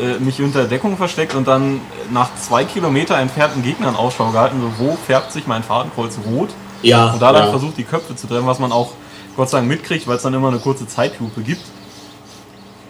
äh, 0.00 0.22
mich 0.22 0.40
unter 0.40 0.64
Deckung 0.64 0.96
versteckt 0.96 1.34
und 1.34 1.46
dann 1.46 1.80
nach 2.10 2.30
zwei 2.36 2.64
Kilometer 2.64 3.16
entfernten 3.18 3.62
Gegnern 3.62 3.96
Ausschau 3.96 4.30
gehalten, 4.30 4.60
so 4.60 4.84
wo 4.84 4.96
färbt 5.06 5.32
sich 5.32 5.46
mein 5.46 5.62
Fadenkreuz 5.62 6.18
rot 6.26 6.50
Ja, 6.82 7.12
und 7.12 7.22
da 7.22 7.32
dann 7.32 7.44
ja. 7.44 7.50
versucht 7.50 7.76
die 7.76 7.84
Köpfe 7.84 8.16
zu 8.16 8.26
treffen, 8.26 8.46
was 8.46 8.58
man 8.58 8.72
auch 8.72 8.92
Gott 9.38 9.50
sei 9.50 9.58
Dank 9.58 9.68
mitkriegt, 9.68 10.08
weil 10.08 10.16
es 10.16 10.22
dann 10.22 10.34
immer 10.34 10.48
eine 10.48 10.58
kurze 10.58 10.88
Zeitlupe 10.88 11.42
gibt, 11.42 11.62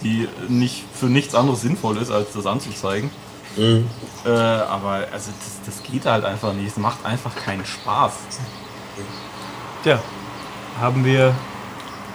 die 0.02 0.26
nicht 0.48 0.82
für 0.94 1.04
nichts 1.04 1.34
anderes 1.34 1.60
sinnvoll 1.60 1.98
ist, 1.98 2.10
als 2.10 2.32
das 2.32 2.46
anzuzeigen. 2.46 3.10
Mhm. 3.58 3.84
Äh, 4.24 4.30
aber 4.30 5.06
also 5.12 5.30
das, 5.44 5.74
das 5.74 5.82
geht 5.82 6.06
halt 6.06 6.24
einfach 6.24 6.54
nicht. 6.54 6.68
Es 6.68 6.78
macht 6.78 7.04
einfach 7.04 7.36
keinen 7.36 7.66
Spaß. 7.66 8.12
Tja, 9.84 9.98
haben 10.80 11.04
wir 11.04 11.34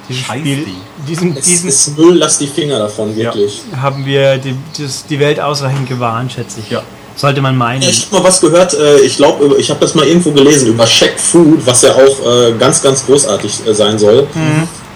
dieses 0.09 0.23
Scheiß 0.23 0.39
Spiel, 0.39 0.67
diesen, 1.07 1.37
Es 1.37 1.45
diesen 1.45 1.69
ist 1.69 1.95
Müll, 1.95 2.17
lass 2.17 2.39
die 2.39 2.47
Finger 2.47 2.79
davon, 2.79 3.15
wirklich. 3.15 3.61
haben 3.79 4.03
wir 4.03 4.39
die, 4.39 4.57
das, 4.79 5.05
die 5.05 5.19
Welt 5.19 5.39
ausreichend 5.39 5.87
gewarnt, 5.87 6.31
schätze 6.31 6.59
ich. 6.59 6.71
Ja. 6.71 6.81
Sollte 7.15 7.41
man 7.41 7.56
meinen. 7.56 7.84
Ich 7.84 8.06
habe 8.06 8.15
mal 8.17 8.23
was 8.23 8.41
gehört, 8.41 8.73
äh, 8.73 8.99
ich 9.02 9.17
glaube, 9.17 9.56
ich 9.58 9.69
habe 9.69 9.80
das 9.80 9.93
mal 9.95 10.06
irgendwo 10.06 10.32
gelesen 10.32 10.67
über 10.67 10.88
Shack 10.88 11.19
Food, 11.19 11.65
was 11.65 11.84
ja 11.84 11.93
auch 11.93 12.26
äh, 12.26 12.54
ganz, 12.58 12.82
ganz 12.82 13.06
großartig 13.06 13.67
äh, 13.67 13.73
sein 13.73 13.99
soll. 13.99 14.28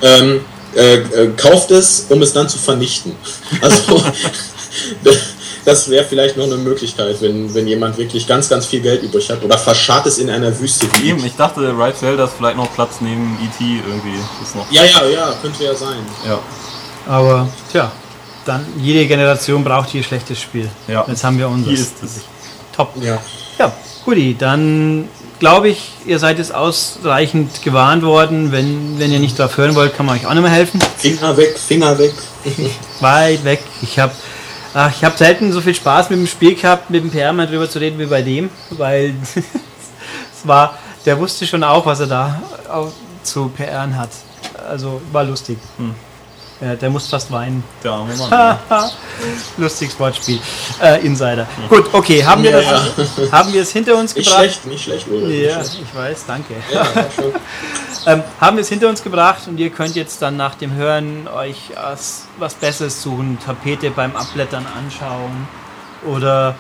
Ähm, 0.02 0.42
äh, 0.76 0.96
äh, 0.96 1.32
kauft 1.36 1.72
es, 1.72 2.06
um 2.10 2.22
es 2.22 2.34
dann 2.34 2.48
zu 2.50 2.58
vernichten. 2.58 3.16
Also, 3.62 4.04
das 5.66 5.90
wäre 5.90 6.06
vielleicht 6.06 6.38
noch 6.38 6.46
eine 6.46 6.58
Möglichkeit, 6.58 7.22
wenn, 7.22 7.54
wenn 7.54 7.68
jemand 7.68 7.98
wirklich 7.98 8.28
ganz, 8.28 8.48
ganz 8.48 8.66
viel 8.68 8.82
Geld 8.82 9.04
übrig 9.04 9.30
hat. 9.30 9.44
Oder 9.44 9.58
verscharrt 9.58 10.06
es 10.06 10.18
in 10.18 10.30
einer 10.30 10.58
Wüste. 10.60 10.88
wie 11.02 11.10
Eben, 11.10 11.26
ich 11.26 11.36
dachte, 11.36 11.74
Right 11.78 11.98
Zelda 11.98 12.26
ist 12.26 12.34
vielleicht 12.38 12.58
noch 12.58 12.74
Platz 12.74 12.98
neben 13.02 13.38
E.T. 13.44 13.82
irgendwie. 13.88 14.18
Ist 14.44 14.56
noch. 14.56 14.70
Ja, 14.72 14.84
ja, 14.84 15.06
ja, 15.08 15.36
könnte 15.42 15.64
ja 15.64 15.74
sein. 15.74 15.98
Ja. 16.26 16.40
Aber 17.08 17.50
tja, 17.72 17.92
dann 18.48 18.66
jede 18.80 19.06
Generation 19.08 19.64
braucht 19.64 19.90
hier 19.90 20.04
schlechtes 20.04 20.42
Spiel. 20.42 20.70
Ja. 20.88 21.06
Jetzt 21.08 21.24
haben 21.24 21.38
wir 21.38 21.48
unseres. 21.50 21.78
Hier 21.78 21.86
ist 21.86 22.04
es. 22.04 22.22
Top. 22.76 22.94
Ja. 23.02 23.20
Ja, 23.58 23.74
guti, 24.06 24.36
dann 24.38 25.10
glaube 25.40 25.70
ich, 25.70 25.92
ihr 26.06 26.20
seid 26.20 26.38
jetzt 26.38 26.54
ausreichend 26.54 27.64
gewarnt 27.64 28.04
worden. 28.04 28.52
Wenn, 28.52 29.00
wenn 29.00 29.12
ihr 29.12 29.20
nicht 29.20 29.38
drauf 29.38 29.58
hören 29.58 29.76
wollt, 29.76 29.96
kann 29.96 30.06
man 30.06 30.18
euch 30.18 30.28
auch 30.28 30.34
nicht 30.34 30.44
mehr 30.44 30.52
helfen. 30.52 30.80
Finger 30.98 31.36
weg, 31.36 31.58
Finger 31.58 31.98
weg. 31.98 32.14
Weit 33.00 33.44
weg. 33.44 33.64
Ich 33.82 34.00
habe 34.00 34.14
ich 34.92 35.04
hab 35.04 35.18
selten 35.18 35.52
so 35.52 35.62
viel 35.62 35.74
Spaß 35.74 36.12
mit 36.12 36.20
dem 36.20 36.28
Spiel 36.28 36.54
gehabt, 36.54 36.92
mit 36.92 37.04
dem 37.04 37.10
PR 37.10 37.34
mal 37.34 37.48
drüber 37.48 37.68
zu 37.68 37.80
reden 37.80 37.98
wie 37.98 38.06
bei 38.06 38.22
dem, 38.22 38.50
weil 38.72 39.16
es 39.36 40.48
war, 40.48 40.78
der 41.06 41.18
wusste 41.18 41.48
schon 41.48 41.64
auch, 41.64 41.86
was 41.86 42.00
er 42.00 42.08
da 42.08 42.42
auch 42.70 42.92
zu 43.24 43.50
PRen 43.50 43.98
hat. 43.98 44.10
Also 44.70 45.02
war 45.12 45.24
lustig. 45.24 45.58
Hm. 45.78 45.96
Ja, 46.60 46.76
der 46.76 46.90
muss 46.90 47.08
fast 47.08 47.32
weinen. 47.32 47.64
Der 47.84 47.92
arme 47.92 48.16
Mann. 48.16 48.32
ja. 48.32 48.90
Lustiges 49.58 50.00
Wortspiel. 50.00 50.40
Äh, 50.82 51.06
Insider. 51.06 51.46
Gut, 51.70 51.94
okay, 51.94 52.26
haben 52.26 52.42
wir, 52.44 52.62
Ja, 52.62 52.82
das, 52.96 53.32
haben 53.32 53.54
wir 53.54 53.62
es 53.62 53.72
hinter 53.72 53.96
uns 53.96 54.16
Nicht 54.16 54.26
gebracht? 54.26 54.44
schlecht, 54.44 54.66
nicht 54.66 54.84
schlecht, 54.84 55.08
Ulrich. 55.08 55.46
Ja, 55.46 55.58
Nicht 55.60 55.72
schlecht. 55.72 55.86
ich 55.92 55.96
weiß, 55.98 56.26
danke. 56.26 56.54
Ähm, 58.06 58.24
haben 58.40 58.56
wir 58.56 58.62
es 58.62 58.70
hinter 58.70 58.88
uns 58.88 59.04
gebracht 59.04 59.42
und 59.48 59.58
ihr 59.60 59.70
könnt 59.70 59.96
jetzt 59.98 60.22
dann 60.22 60.38
nach 60.38 60.56
dem 60.56 60.74
Hören 60.74 61.28
euch 61.28 61.58
was, 61.76 62.28
was 62.38 62.54
Besseres 62.54 63.02
suchen, 63.02 63.38
Tapete 63.46 63.92
beim 63.92 64.16
Abblättern 64.16 64.66
anschauen 64.78 65.46
oder 66.06 66.56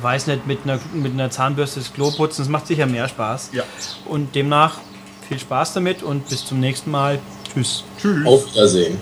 weiß 0.00 0.28
nicht, 0.28 0.46
mit 0.46 0.60
einer, 0.64 0.78
mit 0.94 1.12
einer 1.12 1.30
Zahnbürste 1.30 1.80
das 1.80 1.92
Klo 1.92 2.10
putzen. 2.10 2.40
Das 2.42 2.48
macht 2.48 2.66
sicher 2.68 2.86
mehr 2.86 3.06
Spaß. 3.06 3.50
Ja. 3.52 3.64
Und 4.06 4.34
demnach 4.34 4.76
viel 5.28 5.38
Spaß 5.38 5.74
damit 5.74 6.02
und 6.02 6.26
bis 6.30 6.46
zum 6.46 6.58
nächsten 6.58 6.90
Mal. 6.90 7.18
Tschüss. 7.52 7.84
Tschüss. 8.00 8.26
Auf 8.26 8.46
Wiedersehen. 8.46 8.98